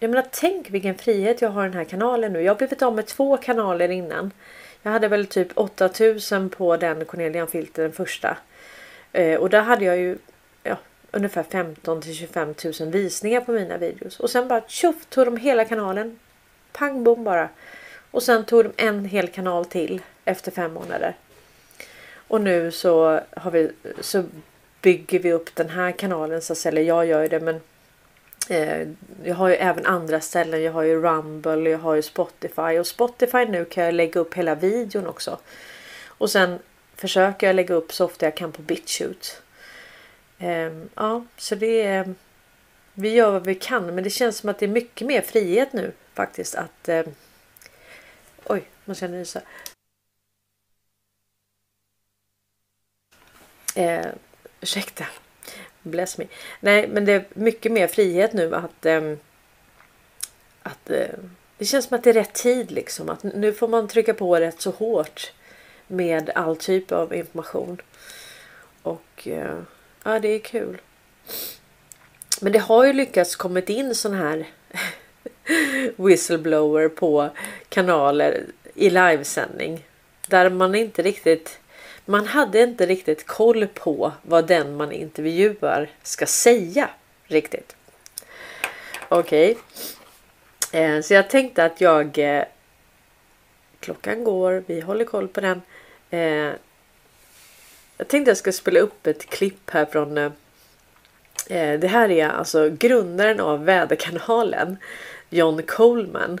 [0.00, 2.42] jag menar tänk vilken frihet jag har i den här kanalen nu.
[2.42, 4.30] Jag har blivit av med två kanaler innan.
[4.82, 8.36] Jag hade väl typ 8000 på den Cornelian Filter den första.
[9.12, 10.18] Eh, och där hade jag ju
[10.62, 10.76] ja,
[11.10, 14.20] ungefär 15 till 25 000 visningar på mina videos.
[14.20, 16.18] Och sen bara tjoff tog de hela kanalen.
[16.72, 17.48] Pang bom bara.
[18.16, 21.16] Och sen tog de en hel kanal till efter fem månader.
[22.28, 24.24] Och nu så har vi så
[24.82, 26.82] bygger vi upp den här kanalen så att.
[26.82, 27.60] Jag gör det men
[28.48, 28.88] Eh,
[29.24, 30.62] jag har ju även andra ställen.
[30.62, 34.34] Jag har ju Rumble, jag har ju Spotify och Spotify nu kan jag lägga upp
[34.34, 35.38] hela videon också.
[36.06, 36.58] Och sen
[36.94, 39.28] försöker jag lägga upp så ofta jag kan på BitChute.
[40.38, 42.14] Eh, ja, så det är.
[42.94, 45.72] Vi gör vad vi kan, men det känns som att det är mycket mer frihet
[45.72, 46.88] nu faktiskt att.
[46.88, 47.02] Eh,
[48.48, 49.42] oj, måste jag nysa.
[53.74, 54.06] Eh,
[54.60, 55.04] ursäkta.
[55.82, 56.26] Bless me.
[56.60, 58.86] Nej, men det är mycket mer frihet nu att...
[58.86, 59.12] Eh,
[60.62, 61.18] att eh,
[61.58, 63.08] det känns som att det är rätt tid liksom.
[63.08, 65.32] Att nu får man trycka på rätt så hårt
[65.86, 67.80] med all typ av information.
[68.82, 69.58] Och eh,
[70.04, 70.80] ja, det är kul.
[72.40, 74.46] Men det har ju lyckats kommit in sån här
[75.96, 77.30] whistleblower på
[77.68, 78.44] kanaler
[78.74, 79.84] i livesändning.
[80.28, 81.58] Där man inte riktigt
[82.08, 86.90] man hade inte riktigt koll på vad den man intervjuar ska säga
[87.24, 87.76] riktigt.
[89.08, 89.58] Okej.
[90.70, 91.02] Okay.
[91.02, 92.18] Så jag tänkte att jag...
[92.18, 92.44] Eh,
[93.80, 95.62] klockan går, vi håller koll på den.
[96.10, 96.52] Eh,
[97.96, 100.32] jag tänkte jag ska spela upp ett klipp här från...
[101.48, 104.76] Det här är alltså grundaren av väderkanalen.
[105.30, 106.40] John Coleman.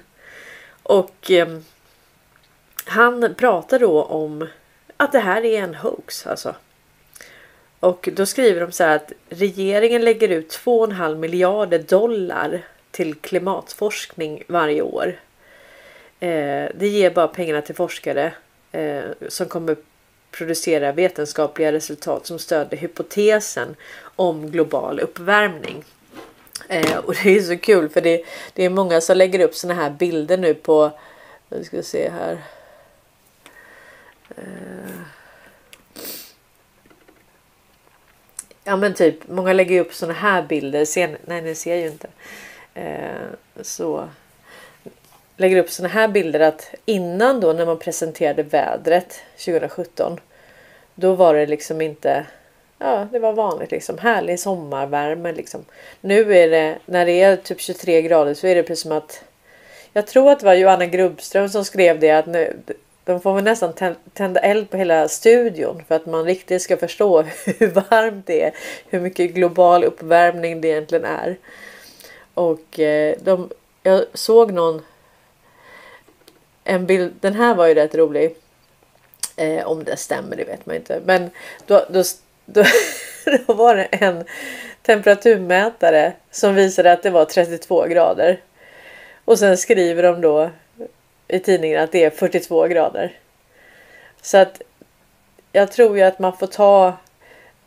[0.82, 1.64] Och ehm,
[2.84, 4.48] han pratar då om
[4.96, 6.54] att det här är en hoax alltså.
[7.80, 14.42] Och då skriver de så här att regeringen lägger ut 2,5 miljarder dollar till klimatforskning
[14.48, 15.20] varje år.
[16.20, 18.32] Eh, det ger bara pengarna till forskare
[18.72, 19.76] eh, som kommer
[20.30, 23.76] producera vetenskapliga resultat som stöder hypotesen
[24.16, 25.84] om global uppvärmning.
[26.68, 29.74] Eh, och det är så kul för det, det är många som lägger upp såna
[29.74, 30.90] här bilder nu på,
[31.48, 32.38] vi ska se här.
[34.36, 35.00] Eh,
[38.64, 40.84] ja men typ, många lägger upp såna här bilder.
[40.84, 42.08] Ser, nej, ni ser ju inte.
[42.74, 44.08] Eh, så
[45.36, 50.20] lägger upp såna här bilder att innan då när man presenterade vädret 2017.
[50.94, 52.26] Då var det liksom inte.
[52.78, 55.64] Ja, det var vanligt liksom härlig sommarvärme liksom.
[56.00, 59.24] Nu är det när det är typ 23 grader så är det precis som att.
[59.92, 62.56] Jag tror att det var Johanna Grubbström som skrev det att nu,
[63.04, 67.22] de får väl nästan tända eld på hela studion för att man riktigt ska förstå
[67.58, 68.52] hur varmt det är.
[68.88, 71.36] Hur mycket global uppvärmning det egentligen är.
[72.34, 73.50] Och eh, de,
[73.82, 74.82] jag såg någon
[76.64, 77.14] en bild.
[77.20, 78.36] Den här var ju rätt rolig.
[79.36, 81.00] Eh, om det stämmer, det vet man inte.
[81.04, 81.30] Men
[81.66, 82.02] då, då,
[82.46, 82.64] då,
[83.46, 84.24] då var det en
[84.82, 88.40] temperaturmätare som visade att det var 32 grader.
[89.24, 90.50] Och sen skriver de då
[91.28, 93.12] i tidningen att det är 42 grader.
[94.22, 94.62] Så att
[95.52, 96.96] jag tror ju att man får ta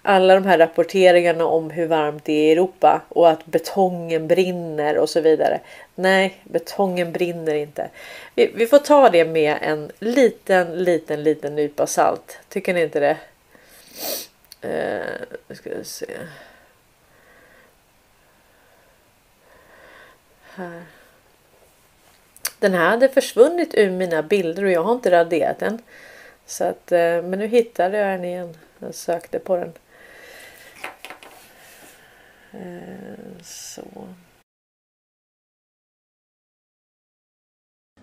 [0.02, 4.98] alla de här rapporteringarna om hur varmt det är i Europa och att betongen brinner
[4.98, 5.60] och så vidare.
[5.96, 7.90] Nej, betongen brinner inte.
[8.36, 12.40] Vi, vi får ta det med en liten, liten, liten nypa salt.
[12.50, 13.18] Tycker ni inte det?
[14.66, 16.18] Uh, ska vi se.
[20.42, 20.84] Här.
[22.60, 25.82] Den här hade försvunnit ur mina bilder och jag har inte raderat den.
[26.46, 28.58] Så att, eh, men nu hittade jag den igen.
[28.80, 29.74] Jag sökte på den.
[32.52, 33.84] Eh, så.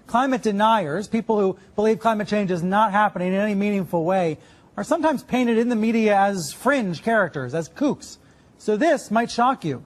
[0.07, 4.37] Climate deniers, people who believe climate change is not happening in any meaningful way,
[4.77, 8.19] are sometimes painted in the media as fringe characters, as kooks.
[8.59, 9.85] So this might shock you.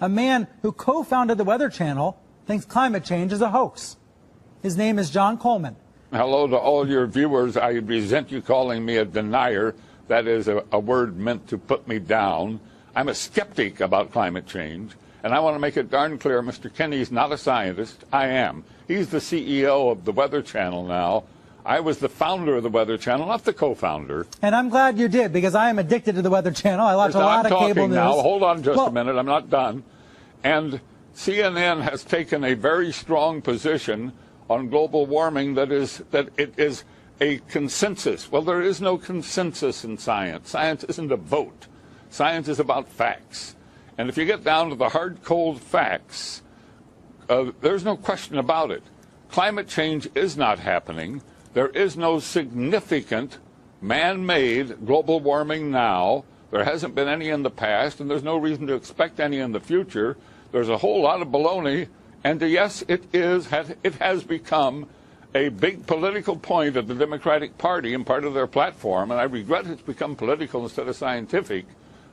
[0.00, 3.96] A man who co-founded the Weather Channel thinks climate change is a hoax.
[4.62, 5.76] His name is John Coleman.
[6.12, 7.56] Hello to all your viewers.
[7.56, 9.74] I resent you calling me a denier.
[10.08, 12.58] That is a, a word meant to put me down.
[12.96, 14.92] I'm a skeptic about climate change.
[15.22, 16.74] And I want to make it darn clear Mr.
[16.74, 18.04] Kenny's not a scientist.
[18.12, 18.64] I am.
[18.88, 21.24] He's the CEO of the Weather Channel now.
[21.70, 24.26] I was the founder of the Weather Channel, not the co-founder.
[24.42, 26.84] And I'm glad you did because I am addicted to the Weather Channel.
[26.84, 27.94] I watch a lot I'm of cable news.
[27.94, 28.10] now.
[28.14, 29.14] Hold on just well, a minute.
[29.14, 29.84] I'm not done.
[30.42, 30.80] And
[31.14, 34.12] CNN has taken a very strong position
[34.48, 36.82] on global warming that is that it is
[37.20, 38.32] a consensus.
[38.32, 40.50] Well, there is no consensus in science.
[40.50, 41.68] Science isn't a vote.
[42.08, 43.54] Science is about facts.
[43.96, 46.42] And if you get down to the hard, cold facts,
[47.28, 48.82] uh, there's no question about it.
[49.30, 51.22] Climate change is not happening.
[51.52, 53.38] There is no significant
[53.80, 56.24] man made global warming now.
[56.50, 59.52] There hasn't been any in the past, and there's no reason to expect any in
[59.52, 60.16] the future.
[60.52, 61.86] There's a whole lot of baloney,
[62.24, 63.48] and yes, it is.
[63.52, 64.88] It has become
[65.32, 69.24] a big political point of the Democratic Party and part of their platform, and I
[69.24, 71.66] regret it's become political instead of scientific.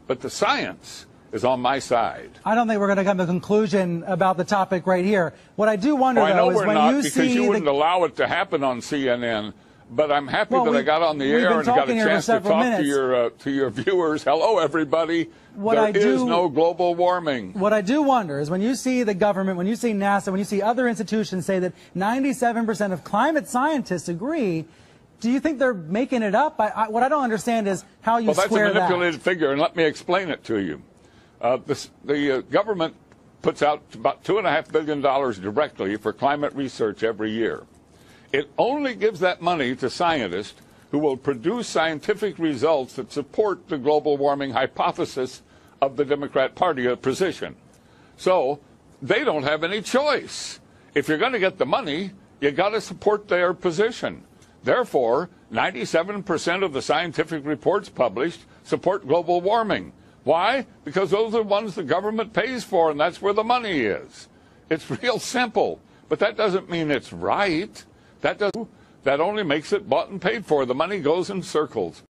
[0.05, 2.31] But the science is on my side.
[2.45, 5.33] I don't think we're going to come to a conclusion about the topic right here.
[5.55, 8.03] What I do wonder, well, though, is when not, you because see you wouldn't allow
[8.03, 9.53] it to happen on CNN.
[9.89, 12.25] But I'm happy well, that we, I got on the air and got a chance
[12.25, 12.81] to talk minutes.
[12.81, 14.21] to your uh, to your viewers.
[14.21, 15.29] Hello, everybody.
[15.55, 17.53] What there I do, is no global warming.
[17.53, 20.39] What I do wonder is when you see the government, when you see NASA, when
[20.39, 24.65] you see other institutions say that 97% of climate scientists agree
[25.19, 26.59] do you think they're making it up?
[26.59, 28.73] I, I, what I don't understand is how you well, square that.
[28.73, 29.23] Well, that's a manipulated that.
[29.23, 30.81] figure, and let me explain it to you.
[31.39, 31.57] Uh,
[32.03, 32.95] the uh, government
[33.41, 37.63] puts out about two and a half billion dollars directly for climate research every year.
[38.33, 40.61] It only gives that money to scientists
[40.91, 45.41] who will produce scientific results that support the global warming hypothesis
[45.81, 47.55] of the Democrat Party position.
[48.17, 48.59] So
[49.01, 50.59] they don't have any choice.
[50.95, 52.11] If you're going to get the money,
[52.41, 54.23] you got to support their position.
[54.63, 59.93] Therefore, 97% of the scientific reports published support global warming.
[60.27, 60.65] Why?
[60.83, 64.27] Because those are the ones the government pays for, and that's where the money is.
[64.69, 65.79] It's real simple.
[66.09, 67.85] But that doesn't mean it's right.
[68.21, 68.51] That does
[69.03, 70.65] that only makes it bought and paid for.
[70.65, 72.03] The money goes in circles.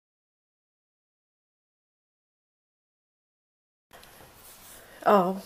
[5.05, 5.37] Ja.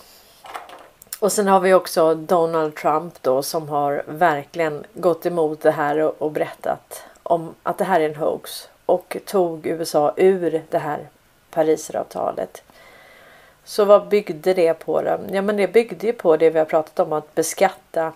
[1.21, 5.99] Och sen har vi också Donald Trump då som har verkligen gått emot det här
[5.99, 10.79] och, och berättat om att det här är en hoax och tog USA ur det
[10.79, 11.09] här
[11.51, 12.62] Parisavtalet.
[13.64, 15.20] Så vad byggde det på då?
[15.32, 18.12] Ja men det byggde ju på det vi har pratat om att beskatta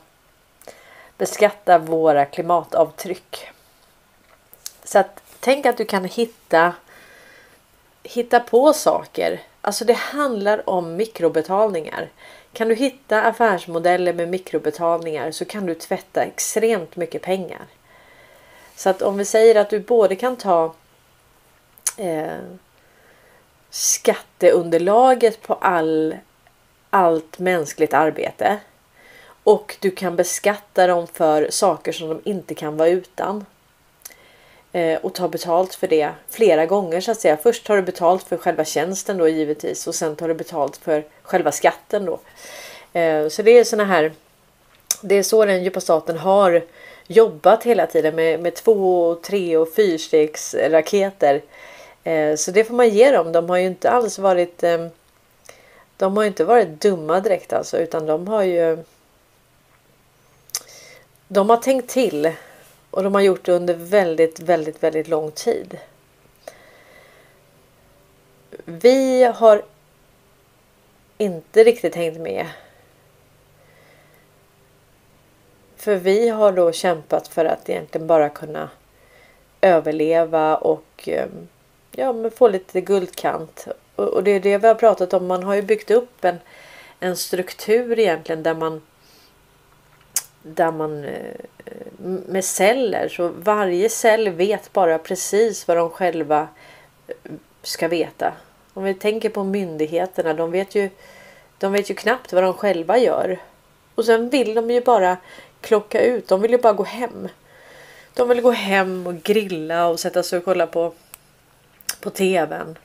[1.19, 3.49] beskatta våra klimatavtryck.
[4.85, 6.75] Så att tänk att du kan hitta
[8.03, 9.41] hitta på saker.
[9.61, 12.09] Alltså det handlar om mikrobetalningar.
[12.53, 17.67] Kan du hitta affärsmodeller med mikrobetalningar så kan du tvätta extremt mycket pengar.
[18.77, 20.75] Så att om vi säger att du både kan ta
[21.97, 22.39] eh,
[23.75, 26.17] skatteunderlaget på all,
[26.91, 28.59] allt mänskligt arbete
[29.45, 33.45] och du kan beskatta dem för saker som de inte kan vara utan.
[34.73, 37.37] Eh, och ta betalt för det flera gånger så att säga.
[37.37, 41.05] Först tar du betalt för själva tjänsten då givetvis och sen tar du betalt för
[41.23, 42.21] själva skatten då.
[43.01, 44.13] Eh, så det är såna här.
[45.03, 46.65] Det är så den djupa staten har
[47.07, 50.71] jobbat hela tiden med, med två, tre och fyrstegsraketer.
[50.71, 51.43] raketer
[52.05, 53.33] Eh, så det får man ge dem.
[53.33, 54.87] De har ju inte alls varit eh,
[55.97, 58.85] De har inte varit dumma direkt alltså utan de har ju
[61.29, 62.33] De har tänkt till
[62.91, 65.79] och de har gjort det under väldigt, väldigt, väldigt lång tid.
[68.65, 69.63] Vi har
[71.19, 72.47] inte riktigt hängt med
[75.77, 78.71] för vi har då kämpat för att egentligen bara kunna
[79.61, 81.49] överleva och um,
[81.97, 83.67] ja, men få lite guldkant.
[83.97, 85.27] Och, och det är det vi har pratat om.
[85.27, 86.39] Man har ju byggt upp en,
[87.01, 88.83] en struktur egentligen där man
[90.43, 91.35] där man eh,
[92.27, 96.49] med celler så varje cell vet bara precis vad de själva
[97.07, 97.15] eh,
[97.63, 98.33] ska veta.
[98.75, 100.91] Om vi tänker på myndigheterna, de vet ju
[101.59, 103.39] de vet ju knappt vad de själva gör.
[103.95, 105.17] Och sen vill de ju bara
[105.61, 106.29] klocka ut.
[106.29, 107.29] De vill ju bara gå hem.
[108.15, 110.93] De vill gå hem och grilla och sätta sig och kolla på,
[112.05, 112.79] på tvn.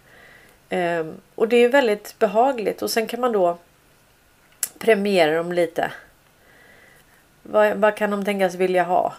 [0.70, 3.58] Um, och det är väldigt behagligt och sen kan man då
[4.78, 5.92] premiera dem lite.
[7.44, 9.14] Vad, vad kan de tänkas vilja ha?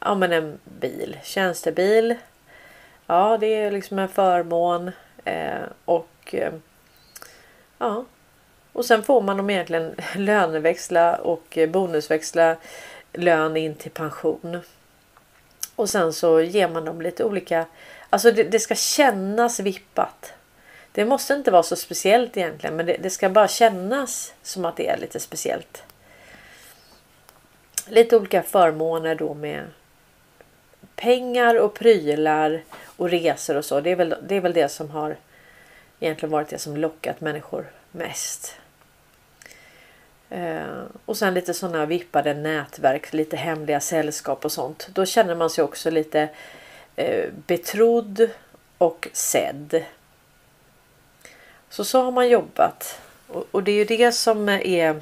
[0.00, 2.14] Ja men en bil, tjänstebil.
[3.06, 4.90] Ja det är liksom en förmån.
[5.24, 6.52] Eh, och eh,
[7.78, 8.04] ja.
[8.72, 12.56] Och sen får man dem egentligen löneväxla och bonusväxla
[13.12, 14.58] lön in till pension.
[15.76, 17.66] Och sen så ger man dem lite olika.
[18.14, 20.32] Alltså det, det ska kännas vippat.
[20.92, 24.76] Det måste inte vara så speciellt egentligen men det, det ska bara kännas som att
[24.76, 25.82] det är lite speciellt.
[27.86, 29.64] Lite olika förmåner då med
[30.96, 32.62] pengar och prylar
[32.96, 33.80] och resor och så.
[33.80, 35.16] Det är väl det, är väl det som har
[36.00, 38.54] egentligen varit det som lockat människor mest.
[40.30, 44.88] Eh, och sen lite sådana vippade nätverk, lite hemliga sällskap och sånt.
[44.92, 46.28] Då känner man sig också lite
[46.96, 48.30] eh, betrodd
[48.78, 49.84] och sedd.
[51.68, 53.00] Så så har man jobbat.
[53.26, 55.00] Och, och det är ju det som är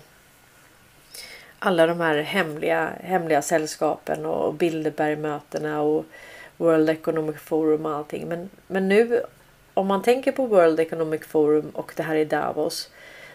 [1.58, 6.04] alla de här hemliga, hemliga sällskapen och Bilderbergmötena och
[6.56, 8.28] World Economic Forum och allting.
[8.28, 9.22] Men, men nu
[9.74, 12.90] om man tänker på World Economic Forum och det här i Davos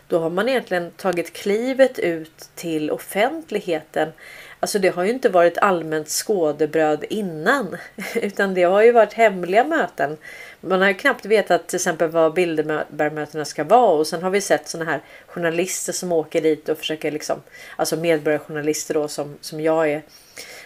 [0.08, 4.12] då har man egentligen tagit klivet ut till offentligheten.
[4.60, 7.78] Alltså det har ju inte varit allmänt skådebröd innan.
[8.16, 10.18] Utan det har ju varit hemliga möten.
[10.62, 13.92] Man har ju knappt vetat till exempel vad Bilderbergmötena ska vara.
[13.92, 17.42] Och sen har vi sett såna här journalister som åker dit och försöker liksom.
[17.76, 20.02] Alltså medborgarjournalister då som, som jag är.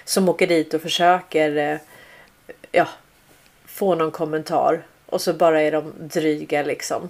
[0.05, 1.77] Som åker dit och försöker eh,
[2.71, 2.87] ja,
[3.65, 4.83] få någon kommentar.
[5.05, 7.09] Och så bara är de dryga liksom.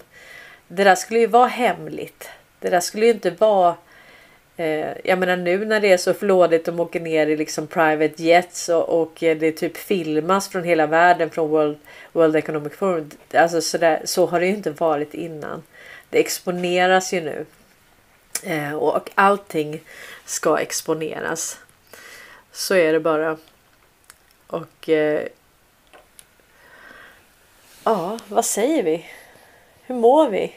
[0.68, 2.30] Det där skulle ju vara hemligt.
[2.60, 3.76] Det där skulle ju inte vara
[4.62, 8.24] eh, jag menar nu när det är så flådigt de åker ner i liksom private
[8.24, 11.78] jets och, och eh, det typ filmas från hela världen från World,
[12.12, 13.10] World Economic Forum.
[13.34, 15.64] Alltså så, där, så har det ju inte varit innan.
[16.10, 17.46] Det exponeras ju nu.
[18.44, 19.82] Eh, och allting
[20.26, 21.60] ska exponeras.
[22.52, 23.38] Så är det bara.
[24.48, 25.28] Och eh,
[27.84, 29.06] ja, vad säger vi?
[29.86, 30.54] Hur mår vi?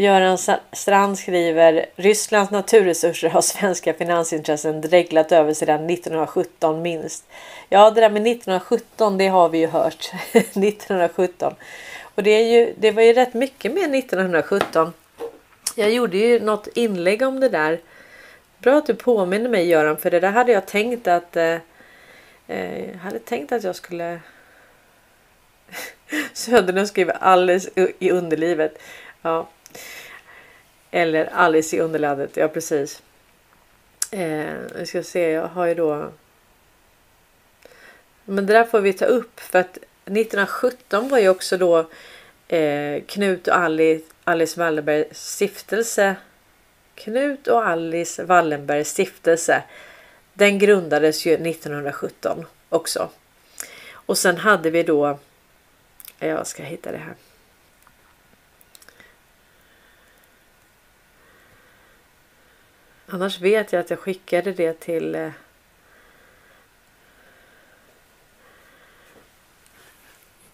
[0.00, 0.38] Göran
[0.72, 7.26] Strand skriver Rysslands naturresurser har svenska finansintressen dreglat över sedan 1917 minst.
[7.68, 10.10] Ja, det där med 1917, det har vi ju hört.
[10.32, 11.54] 1917.
[12.14, 14.92] Och det, är ju, det var ju rätt mycket med 1917.
[15.76, 17.80] Jag gjorde ju något inlägg om det där.
[18.58, 21.56] Bra att du påminner mig Göran, för det där hade jag tänkt att eh,
[22.46, 24.20] eh jag hade tänkt att jag skulle
[26.32, 28.78] Söderlund skriver Alice i underlivet.
[29.22, 29.48] Ja.
[30.90, 32.36] Eller Alice i Underlandet.
[32.36, 33.02] Ja precis.
[34.10, 35.30] Eh, ska se.
[35.30, 36.12] Jag har ju då.
[38.24, 41.78] Men det där får vi ta upp för att 1917 var ju också då
[42.48, 46.16] eh, Knut och Alice, Alice Wallenbergs stiftelse.
[46.94, 49.62] Knut och Alice Wallenbergs stiftelse.
[50.32, 53.10] Den grundades ju 1917 också.
[53.92, 55.18] Och sen hade vi då
[56.18, 57.14] jag ska hitta det här.
[63.10, 65.30] Annars vet jag att jag skickade det till eh,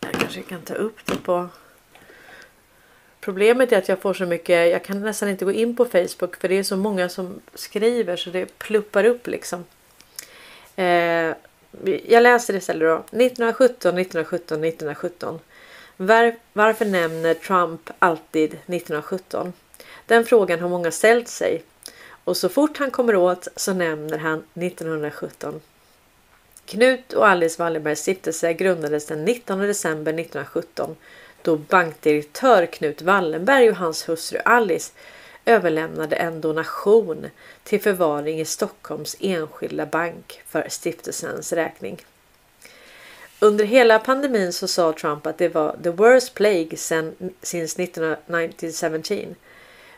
[0.01, 1.49] Jag kanske kan ta upp det på
[3.21, 4.71] Problemet är att jag får så mycket.
[4.71, 8.17] Jag kan nästan inte gå in på Facebook för det är så många som skriver
[8.17, 9.65] så det pluppar upp liksom.
[10.77, 11.35] Eh,
[12.07, 12.95] jag läser det istället då.
[12.95, 15.41] 1917, 1917, 1917.
[15.97, 19.53] Var, varför nämner Trump alltid 1917?
[20.07, 21.63] Den frågan har många ställt sig.
[22.25, 25.61] Och så fort han kommer åt så nämner han 1917.
[26.67, 30.97] Knut och Alice Wallenbergs stiftelse grundades den 19 december 1917
[31.43, 34.93] då bankdirektör Knut Wallenberg och hans hustru Alice
[35.45, 37.27] överlämnade en donation
[37.65, 42.05] till förvaring i Stockholms enskilda bank för stiftelsens räkning.
[43.41, 49.35] Under hela pandemin så sa Trump att det var the worst plague since 1917.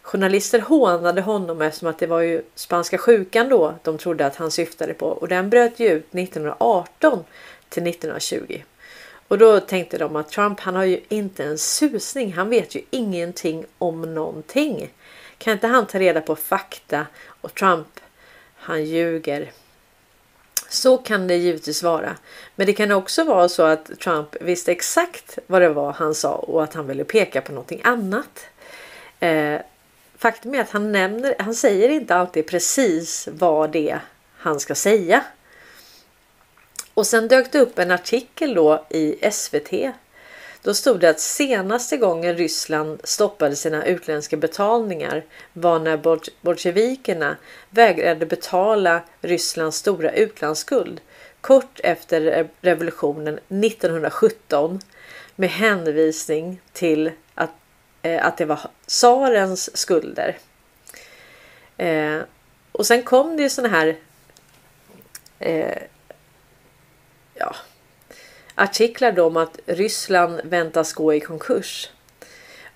[0.06, 4.50] Journalister hånade honom eftersom att det var ju spanska sjukan då de trodde att han
[4.50, 7.24] syftade på och den bröt ju ut 1918
[7.68, 8.62] till 1920.
[9.28, 12.32] Och då tänkte de att Trump han har ju inte en susning.
[12.32, 14.90] Han vet ju ingenting om någonting.
[15.38, 17.06] Kan inte han ta reda på fakta?
[17.40, 18.00] Och Trump
[18.56, 19.52] han ljuger.
[20.68, 22.16] Så kan det givetvis vara.
[22.54, 26.34] Men det kan också vara så att Trump visste exakt vad det var han sa
[26.34, 28.46] och att han ville peka på någonting annat.
[29.20, 29.60] Eh,
[30.18, 34.00] faktum är att han nämner, han säger inte alltid precis vad det är
[34.38, 35.24] han ska säga.
[36.94, 39.92] Och sen dök det upp en artikel då i SVT.
[40.62, 47.36] Då stod det att senaste gången Ryssland stoppade sina utländska betalningar var när bolsjevikerna
[47.70, 51.00] vägrade betala Rysslands stora utlandsskuld
[51.40, 54.80] kort efter revolutionen 1917
[55.36, 57.10] med hänvisning till
[58.06, 60.38] att, eh, att det var tsarens skulder.
[61.76, 62.20] Eh,
[62.72, 63.96] och sen kom det ju sådana här
[65.38, 65.82] eh,
[67.34, 67.56] ja,
[68.54, 71.90] artiklar då om att Ryssland väntas gå i konkurs.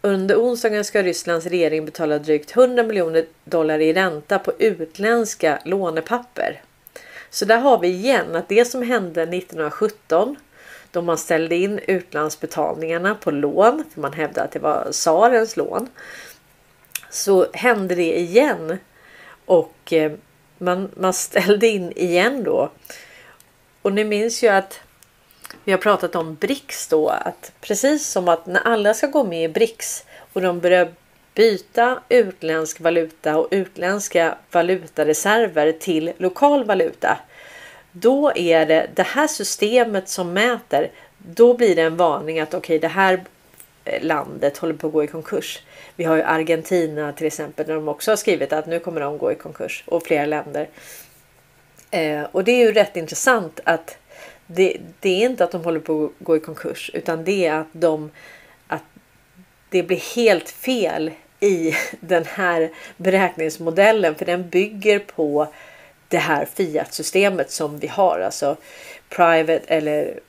[0.02, 6.62] Under onsdagen ska Rysslands regering betala drygt 100 miljoner dollar i ränta på utländska lånepapper.
[7.30, 10.36] Så där har vi igen att det som hände 1917
[10.90, 15.88] då man ställde in utlandsbetalningarna på lån, för man hävdade att det var tsarens lån,
[17.10, 18.78] så hände det igen
[19.46, 20.12] och eh,
[20.58, 22.70] man, man ställde in igen då
[23.82, 24.80] och ni minns ju att
[25.64, 29.44] vi har pratat om BRICS då att precis som att när alla ska gå med
[29.44, 30.92] i BRICS och de börjar
[31.34, 37.18] byta utländsk valuta och utländska valutareserver till lokal valuta.
[37.92, 40.90] Då är det det här systemet som mäter.
[41.18, 43.24] Då blir det en varning att okej, okay, det här
[43.84, 45.62] eh, landet håller på att gå i konkurs.
[45.96, 49.18] Vi har ju Argentina till exempel där de också har skrivit att nu kommer de
[49.18, 50.68] gå i konkurs och flera länder.
[51.90, 53.98] Eh, och det är ju rätt intressant att
[54.46, 57.54] det, det, är inte att de håller på att gå i konkurs utan det är
[57.54, 58.10] att de
[58.66, 58.82] att
[59.68, 61.10] det blir helt fel
[61.40, 65.52] i den här beräkningsmodellen för den bygger på
[66.10, 68.56] det här Fiat-systemet som vi har, alltså
[69.08, 70.20] private eller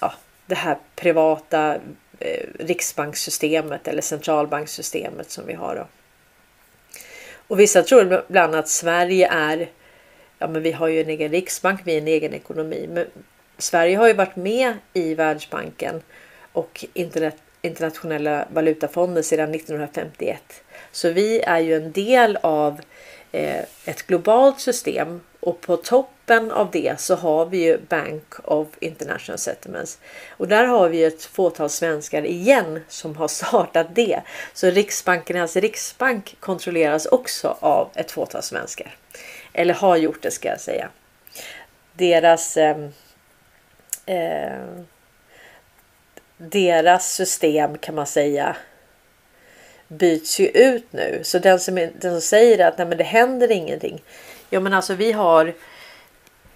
[0.00, 0.12] ja,
[0.46, 1.78] det här privata
[2.18, 5.76] eh, riksbankssystemet eller centralbankssystemet som vi har.
[5.76, 5.86] Då.
[7.48, 9.68] Och vissa tror bland annat att Sverige är
[10.42, 12.88] ja men vi har ju en egen riksbank, vi är en egen ekonomi.
[12.90, 13.06] Men
[13.58, 16.02] Sverige har ju varit med i Världsbanken
[16.52, 16.84] och
[17.62, 20.42] internationella valutafonden sedan 1951.
[20.92, 22.80] Så vi är ju en del av
[23.32, 28.68] Eh, ett globalt system och på toppen av det så har vi ju Bank of
[28.80, 29.98] International Settlements.
[30.30, 34.22] Och där har vi ett fåtal svenskar igen som har startat det.
[34.54, 38.94] Så Riksbankernas riksbank kontrolleras också av ett fåtal svenskar.
[39.52, 40.88] Eller har gjort det ska jag säga.
[41.92, 42.76] Deras eh,
[44.06, 44.82] eh,
[46.36, 48.56] deras system kan man säga
[49.98, 51.20] byts ju ut nu.
[51.22, 54.02] Så den som, den som säger att nej, men det händer ingenting.
[54.50, 55.54] Ja men alltså vi har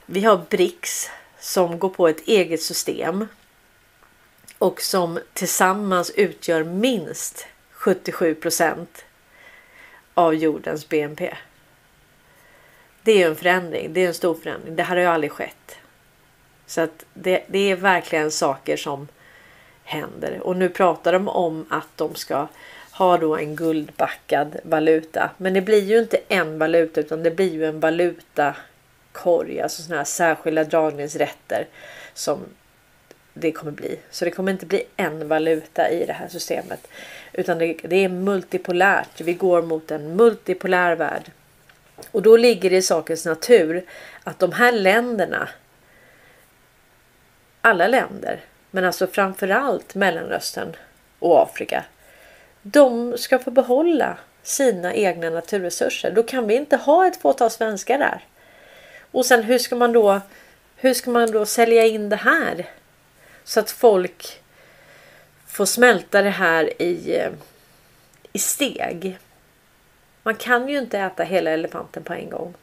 [0.06, 1.10] vi har BRICS
[1.40, 3.26] som går på ett eget system.
[4.58, 9.04] Och som tillsammans utgör minst 77 procent
[10.14, 11.36] av jordens BNP.
[13.02, 13.92] Det är en förändring.
[13.92, 14.76] Det är en stor förändring.
[14.76, 15.76] Det här har ju aldrig skett.
[16.66, 19.08] Så att det, det är verkligen saker som
[19.84, 20.40] händer.
[20.42, 22.46] Och nu pratar de om att de ska
[22.96, 25.30] har då en guldbackad valuta.
[25.36, 29.60] Men det blir ju inte en valuta utan det blir ju en valutakorg.
[29.60, 31.66] Alltså sådana här särskilda dragningsrätter
[32.14, 32.40] som
[33.34, 33.98] det kommer bli.
[34.10, 36.88] Så det kommer inte bli en valuta i det här systemet.
[37.32, 39.20] Utan det, det är multipolärt.
[39.20, 41.30] Vi går mot en multipolär värld.
[42.10, 43.84] Och då ligger det i sakens natur
[44.24, 45.48] att de här länderna,
[47.60, 48.40] alla länder,
[48.70, 50.76] men alltså framförallt Mellanöstern
[51.18, 51.84] och Afrika,
[52.72, 56.10] de ska få behålla sina egna naturresurser.
[56.10, 58.24] Då kan vi inte ha ett fåtal svenskar där.
[59.10, 60.20] Och sen hur ska man då
[60.76, 62.66] hur ska man då sälja in det här?
[63.44, 64.40] Så att folk
[65.46, 67.22] får smälta det här i,
[68.32, 69.18] i steg.
[70.22, 72.54] Man kan ju inte äta hela elefanten på en gång.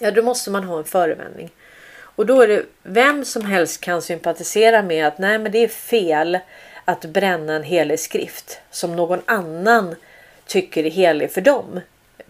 [0.00, 1.50] Ja, då måste man ha en förevändning.
[1.98, 5.68] Och då är det vem som helst kan sympatisera med att nej, men det är
[5.68, 6.38] fel
[6.88, 9.94] att bränna en helig skrift som någon annan
[10.46, 11.80] tycker är helig för dem.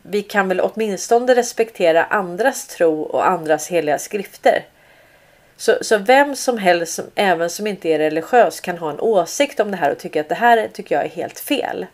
[0.02, 4.64] Vi kan väl åtminstone respektera andras tro och andras heliga skrifter.
[5.56, 9.60] Så, så vem som helst, som, även som inte är religiös, kan ha en åsikt
[9.60, 11.86] om det här och tycka att det här tycker jag är helt fel.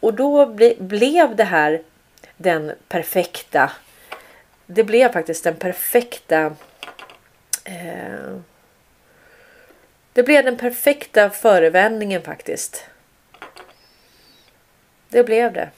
[0.00, 1.82] och då ble, blev det här
[2.36, 3.70] den perfekta.
[4.66, 6.56] Det blev faktiskt den perfekta.
[7.64, 8.36] Eh,
[10.16, 12.84] det blev den perfekta förevändningen faktiskt.
[15.08, 15.70] Det blev det.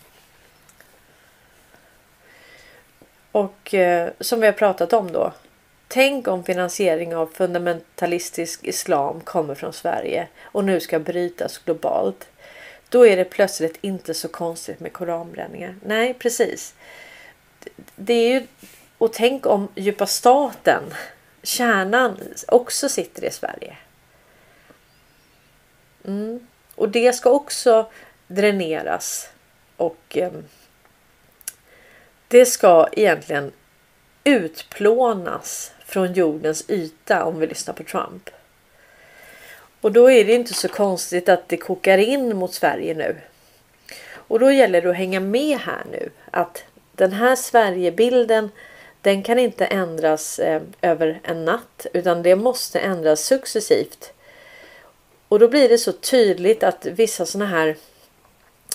[3.32, 5.32] Och eh, som vi har pratat om då.
[5.88, 12.28] Tänk om finansiering av fundamentalistisk islam kommer från Sverige och nu ska brytas globalt.
[12.88, 15.76] Då är det plötsligt inte så konstigt med koranbränningar.
[15.84, 16.74] Nej, precis.
[17.96, 18.46] Det är ju,
[18.98, 20.82] och tänk om djupa staten,
[21.42, 23.76] kärnan, också sitter i Sverige.
[26.08, 26.46] Mm.
[26.74, 27.86] Och det ska också
[28.26, 29.28] dräneras
[29.76, 30.32] och eh,
[32.28, 33.52] det ska egentligen
[34.24, 38.30] utplånas från jordens yta om vi lyssnar på Trump.
[39.80, 43.16] Och då är det inte så konstigt att det kokar in mot Sverige nu.
[44.10, 46.10] Och då gäller det att hänga med här nu.
[46.30, 48.50] Att den här Sverigebilden
[49.00, 54.12] den kan inte ändras eh, över en natt utan det måste ändras successivt.
[55.28, 57.76] Och då blir det så tydligt att vissa sådana här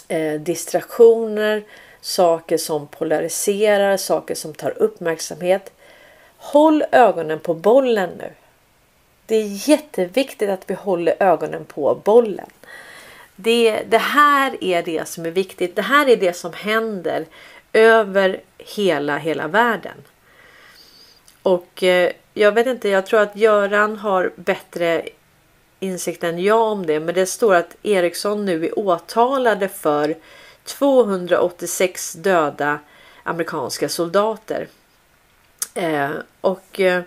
[0.07, 1.63] eh, distraktioner,
[2.01, 5.71] saker som polariserar, saker som tar uppmärksamhet.
[6.37, 8.31] Håll ögonen på bollen nu.
[9.25, 12.49] Det är jätteviktigt att vi håller ögonen på bollen.
[13.35, 15.75] Det, det här är det som är viktigt.
[15.75, 17.25] Det här är det som händer
[17.73, 19.97] över hela, hela världen.
[21.43, 25.09] Och eh, jag vet inte, jag tror att Göran har bättre
[25.83, 26.99] insikt än jag om det.
[26.99, 30.15] Men det står att Ericsson nu är åtalade för
[30.63, 32.79] 286 döda
[33.23, 34.67] amerikanska soldater.
[35.73, 36.11] Eh,
[36.41, 37.01] och eh,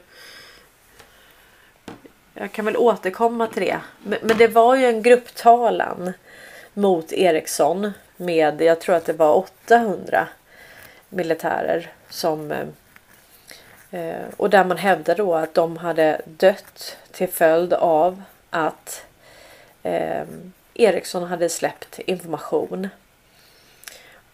[2.34, 3.80] jag kan väl återkomma till det.
[4.02, 6.12] Men, men, det var ju en grupptalan
[6.74, 10.28] mot Ericsson med jag tror att det var 800
[11.08, 12.66] militärer som eh,
[14.00, 18.22] eh, och där man hävdade då att de hade dött till följd av
[18.56, 19.04] att
[19.82, 20.24] eh,
[20.74, 22.88] Ericsson hade släppt information.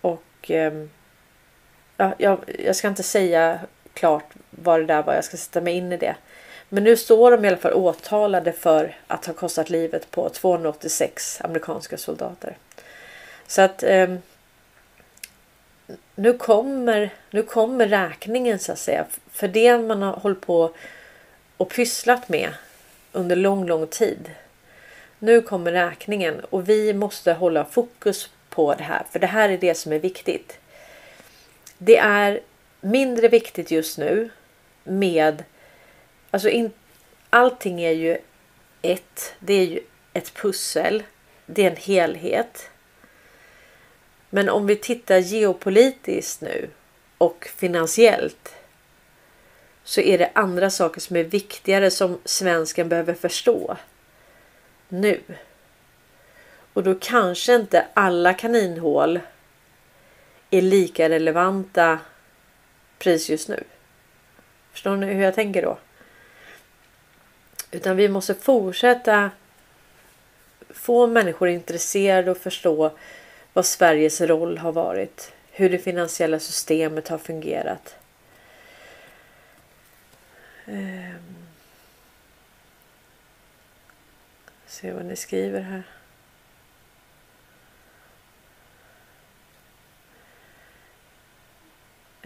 [0.01, 0.73] Och eh,
[1.97, 3.61] ja, jag, jag ska inte säga
[3.95, 5.14] klart vad det där var.
[5.14, 6.16] Jag ska sätta mig in i det.
[6.68, 11.41] Men nu står de i alla fall åtalade för att ha kostat livet på 286
[11.45, 12.57] amerikanska soldater.
[13.47, 14.14] Så att eh,
[16.14, 19.05] nu kommer, nu kommer räkningen så att säga.
[19.31, 20.70] För det man har hållit på
[21.57, 22.55] och pysslat med
[23.12, 24.30] under lång, lång tid.
[25.18, 29.58] Nu kommer räkningen och vi måste hålla fokus på det här, för det här är
[29.58, 30.58] det som är viktigt.
[31.78, 32.40] Det är
[32.80, 34.30] mindre viktigt just nu
[34.84, 35.44] med
[36.30, 36.70] alltså in,
[37.30, 38.18] allting är ju
[38.82, 39.34] ett.
[39.38, 39.80] Det är ju
[40.12, 41.02] ett pussel.
[41.46, 42.70] Det är en helhet.
[44.30, 46.68] Men om vi tittar geopolitiskt nu
[47.18, 48.54] och finansiellt
[49.85, 53.76] så är det andra saker som är viktigare som svensken behöver förstå
[54.89, 55.20] nu.
[56.72, 59.20] Och då kanske inte alla kaninhål
[60.51, 61.99] är lika relevanta
[62.99, 63.64] pris just nu.
[64.72, 65.78] Förstår ni hur jag tänker då?
[67.70, 69.30] Utan vi måste fortsätta
[70.70, 72.91] få människor intresserade och förstå
[73.53, 75.33] vad Sveriges roll har varit.
[75.51, 77.95] Hur det finansiella systemet har fungerat.
[80.66, 81.36] Um,
[84.66, 85.82] se vad ni skriver här.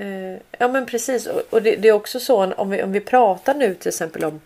[0.01, 1.27] Uh, ja men precis.
[1.27, 4.25] Och, och det, det, är också så om vi, om vi pratar nu till exempel
[4.25, 4.41] om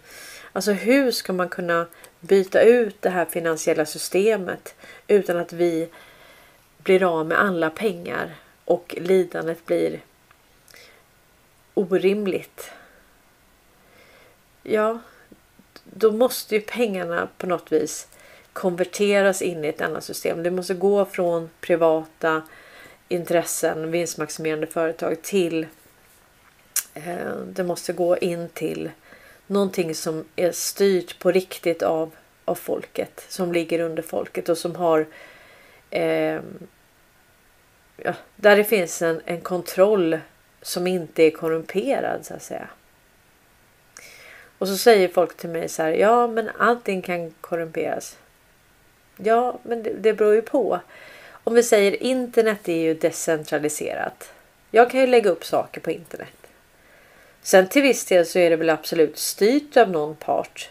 [0.52, 1.86] Alltså hur ska man kunna
[2.20, 4.74] byta ut det här finansiella systemet
[5.06, 5.88] utan att vi
[6.78, 8.34] blir av med alla pengar
[8.64, 10.00] och lidandet blir
[11.74, 12.70] orimligt?
[14.62, 14.98] Ja,
[15.84, 18.08] då måste ju pengarna på något vis
[18.52, 20.42] konverteras in i ett annat system.
[20.42, 22.42] Det måste gå från privata
[23.08, 25.66] intressen, vinstmaximerande företag till
[26.94, 28.90] eh, det måste gå in till
[29.46, 32.10] någonting som är styrt på riktigt av,
[32.44, 33.26] av folket.
[33.28, 35.06] Som ligger under folket och som har
[35.90, 36.40] eh,
[37.96, 40.18] ja, där det finns en, en kontroll
[40.62, 42.68] som inte är korrumperad så att säga.
[44.60, 45.90] Och så säger folk till mig så här.
[45.90, 48.16] Ja, men allting kan korrumperas.
[49.16, 50.80] Ja, men det, det beror ju på.
[51.44, 54.32] Om vi säger internet är ju decentraliserat.
[54.70, 56.36] Jag kan ju lägga upp saker på internet.
[57.42, 60.70] Sen till viss del så är det väl absolut styrt av någon part.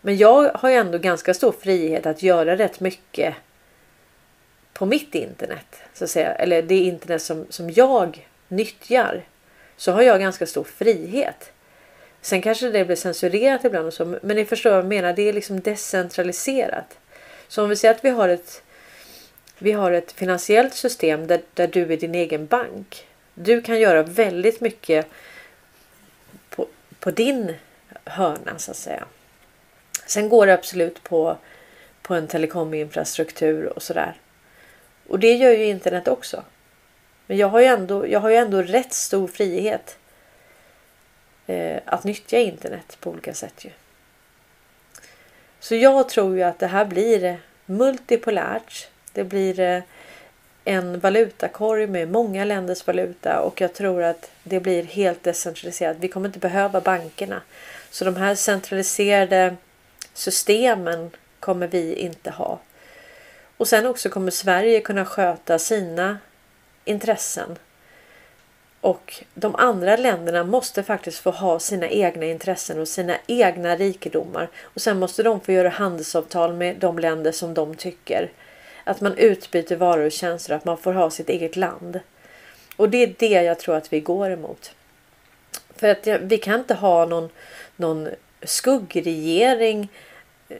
[0.00, 3.34] Men jag har ju ändå ganska stor frihet att göra rätt mycket
[4.72, 5.82] på mitt internet.
[5.94, 9.22] Så att säga, eller det internet som, som jag nyttjar.
[9.76, 11.52] Så har jag ganska stor frihet.
[12.24, 14.04] Sen kanske det blir censurerat ibland och så.
[14.22, 15.12] Men ni förstår vad jag menar.
[15.12, 16.98] Det är liksom decentraliserat.
[17.48, 18.62] Så om vi säger att vi har ett
[19.58, 23.06] vi har ett finansiellt system där, där du är din egen bank.
[23.34, 25.06] Du kan göra väldigt mycket
[26.50, 26.66] på,
[27.00, 27.54] på din
[28.04, 29.04] hörna så att säga.
[30.06, 31.36] Sen går det absolut på,
[32.02, 34.14] på en telekominfrastruktur och sådär.
[35.08, 36.44] Och det gör ju internet också.
[37.26, 39.98] Men jag har ju ändå, jag har ju ändå rätt stor frihet
[41.46, 43.64] Eh, att nyttja internet på olika sätt.
[43.64, 43.70] Ju.
[45.60, 47.34] Så jag tror ju att det här blir eh,
[47.66, 48.88] multipolärt.
[49.12, 49.82] Det blir eh,
[50.64, 55.96] en valutakorg med många länders valuta och jag tror att det blir helt decentraliserat.
[56.00, 57.42] Vi kommer inte behöva bankerna.
[57.90, 59.56] Så de här centraliserade
[60.14, 62.58] systemen kommer vi inte ha.
[63.56, 66.18] Och sen också kommer Sverige kunna sköta sina
[66.84, 67.58] intressen.
[68.84, 74.48] Och de andra länderna måste faktiskt få ha sina egna intressen och sina egna rikedomar.
[74.62, 78.30] Och sen måste de få göra handelsavtal med de länder som de tycker.
[78.84, 82.00] Att man utbyter varor och tjänster, att man får ha sitt eget land.
[82.76, 84.72] Och det är det jag tror att vi går emot.
[85.76, 87.28] För att vi kan inte ha någon,
[87.76, 88.08] någon
[88.42, 89.88] skuggregering
[90.48, 90.56] eh,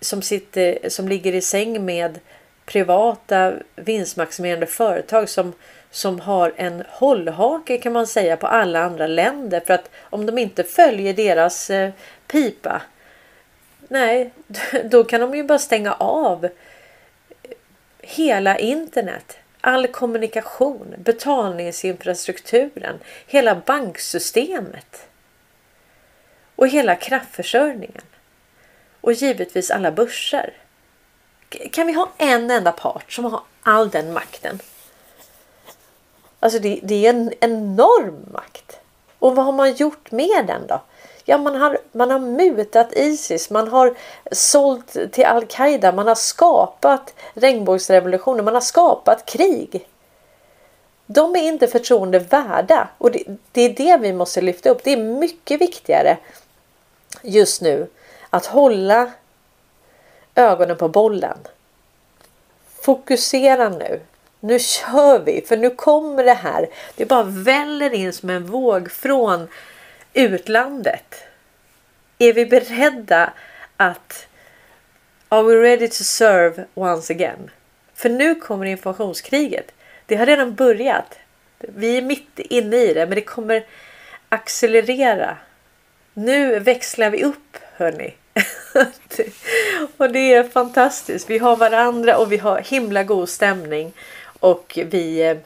[0.00, 2.20] som, sitter, som ligger i säng med
[2.66, 5.52] privata vinstmaximerande företag som,
[5.94, 9.62] som har en hållhake kan man säga på alla andra länder.
[9.66, 11.92] För att om de inte följer deras eh,
[12.26, 12.82] pipa.
[13.88, 14.30] Nej,
[14.84, 16.48] då kan de ju bara stänga av
[17.98, 19.36] hela internet.
[19.60, 25.06] All kommunikation, betalningsinfrastrukturen, hela banksystemet.
[26.56, 28.04] Och hela kraftförsörjningen.
[29.00, 30.52] Och givetvis alla börser.
[31.48, 34.60] Kan vi ha en enda part som har all den makten?
[36.44, 38.80] Alltså det, det är en enorm makt.
[39.18, 40.80] Och vad har man gjort med den då?
[41.24, 43.94] Ja, man har, man har mutat Isis, man har
[44.32, 49.88] sålt till Al-Qaida, man har skapat regnbågsrevolutionen, man har skapat krig.
[51.06, 54.84] De är inte förtroende värda och det, det är det vi måste lyfta upp.
[54.84, 56.18] Det är mycket viktigare
[57.22, 57.86] just nu
[58.30, 59.10] att hålla
[60.34, 61.38] ögonen på bollen.
[62.80, 64.00] Fokusera nu.
[64.44, 66.66] Nu kör vi, för nu kommer det här.
[66.96, 69.48] Det bara väller in som en våg från
[70.12, 71.14] utlandet.
[72.18, 73.32] Är vi beredda
[73.76, 74.26] att
[75.28, 77.50] Are we ready to serve once again?
[77.94, 79.72] För nu kommer informationskriget.
[80.06, 81.18] Det har redan börjat.
[81.58, 83.66] Vi är mitt inne i det, men det kommer
[84.28, 85.36] accelerera.
[86.14, 88.14] Nu växlar vi upp, hörni.
[89.96, 91.30] och det är fantastiskt.
[91.30, 93.92] Vi har varandra och vi har himla god stämning.
[94.44, 95.36] Och vi, eh,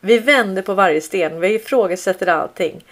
[0.00, 1.40] vi vänder på varje sten.
[1.40, 2.84] Vi ifrågasätter allting.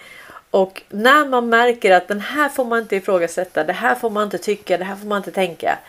[0.51, 4.23] Och när man märker att den här får man inte ifrågasätta, det här får man
[4.23, 5.79] inte tycka, det här får man inte tänka.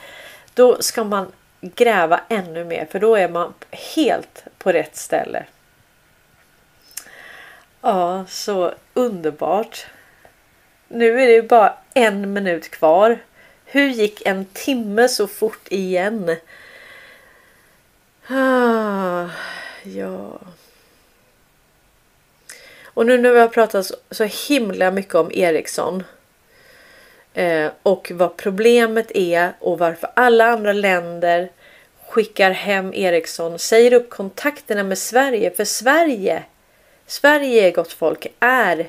[0.54, 5.44] Då ska man gräva ännu mer för då är man helt på rätt ställe.
[7.80, 9.86] Ja, så underbart.
[10.88, 13.18] Nu är det bara en minut kvar.
[13.64, 16.36] Hur gick en timme så fort igen?
[18.32, 19.28] Ah,
[19.82, 20.38] ja.
[22.84, 26.02] Och nu när vi har pratat så himla mycket om Ericsson
[27.34, 31.50] eh, och vad problemet är och varför alla andra länder
[32.08, 35.50] skickar hem Ericsson, säger upp kontakterna med Sverige.
[35.50, 36.42] För Sverige,
[37.06, 38.88] Sverige gott folk, är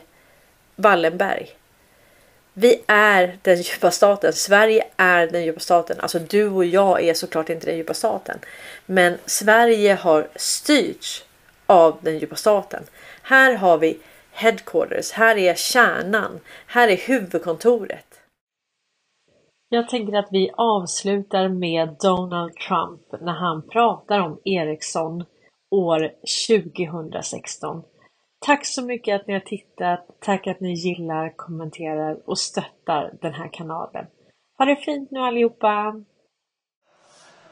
[0.75, 1.60] Wallenberg.
[2.53, 4.33] Vi är den djupa staten.
[4.33, 5.97] Sverige är den djupa staten.
[5.99, 8.39] Alltså du och jag är såklart inte den djupa staten.
[8.85, 11.25] Men Sverige har styrts
[11.65, 12.83] av den djupa staten.
[13.21, 13.97] Här har vi
[14.31, 18.05] headquarters, här är kärnan, här är huvudkontoret.
[19.69, 25.25] Jag tänker att vi avslutar med Donald Trump när han pratar om Ericsson
[25.71, 26.11] år
[26.47, 27.83] 2016.
[28.45, 30.07] Tack så mycket att ni har tittat.
[30.19, 34.05] Tack att ni gillar, kommenterar och stöttar den här kanalen.
[34.57, 36.03] Ha det fint nu allihopa!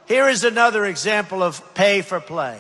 [0.07, 2.57] Here is another example of pay for play.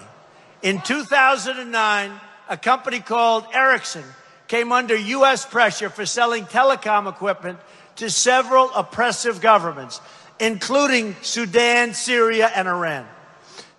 [0.61, 2.11] In 2009
[2.47, 4.03] a company called Ericsson
[4.47, 5.45] came under U.S.
[5.45, 7.59] pressure for selling telecom equipment
[7.95, 10.01] to several oppressive governments,
[10.39, 13.05] including Sudan, Syria, and Iran.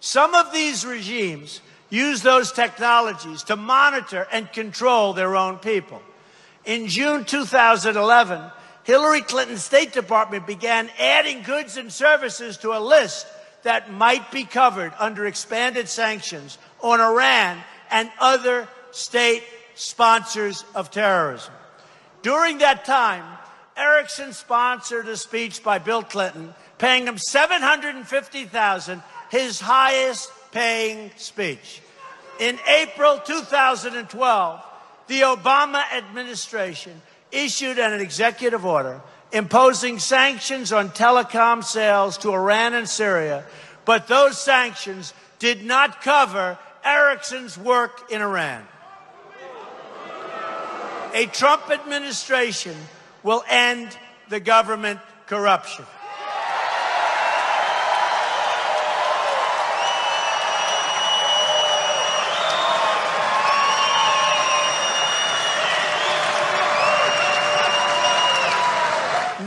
[0.00, 1.60] Some of these regimes
[1.90, 6.00] use those technologies to monitor and control their own people.
[6.64, 8.42] In June 2011,
[8.84, 13.26] Hillary Clinton's State Department began adding goods and services to a list
[13.62, 17.58] that might be covered under expanded sanctions on Iran
[17.90, 19.42] and other state
[19.74, 21.52] sponsors of terrorism.
[22.22, 23.24] During that time,
[23.76, 31.82] Erickson sponsored a speech by Bill Clinton, paying him 750,000, his highest paying speech.
[32.38, 34.60] In April 2012,
[35.08, 37.00] the Obama administration
[37.32, 39.00] issued an executive order
[39.32, 43.44] imposing sanctions on telecom sales to Iran and Syria,
[43.84, 48.66] but those sanctions did not cover Ericsson's work in Iran.
[51.14, 52.76] A Trump administration
[53.22, 53.96] will end
[54.28, 55.84] the government corruption.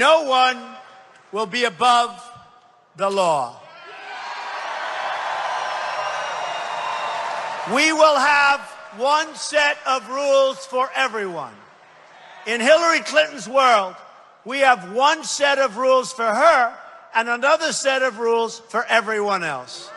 [0.04, 0.62] No one
[1.32, 2.12] will be above
[2.97, 3.58] the law.
[7.74, 8.60] We will have
[8.97, 11.54] one set of rules for everyone.
[12.45, 13.95] In Hillary Clinton's world,
[14.43, 16.78] we have one set of rules for her
[17.16, 19.89] and another set of rules for everyone else.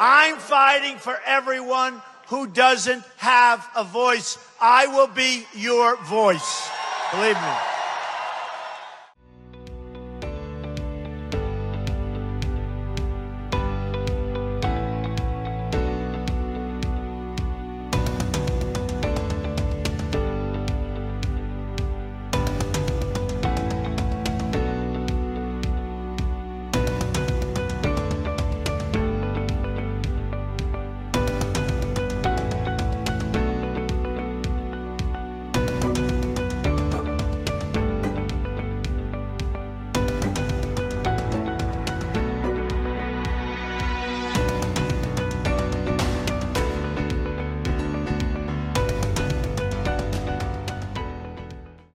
[0.00, 4.36] I'm fighting for everyone who doesn't have a voice.
[4.60, 6.70] I will be your voice.
[7.16, 7.75] Believe me.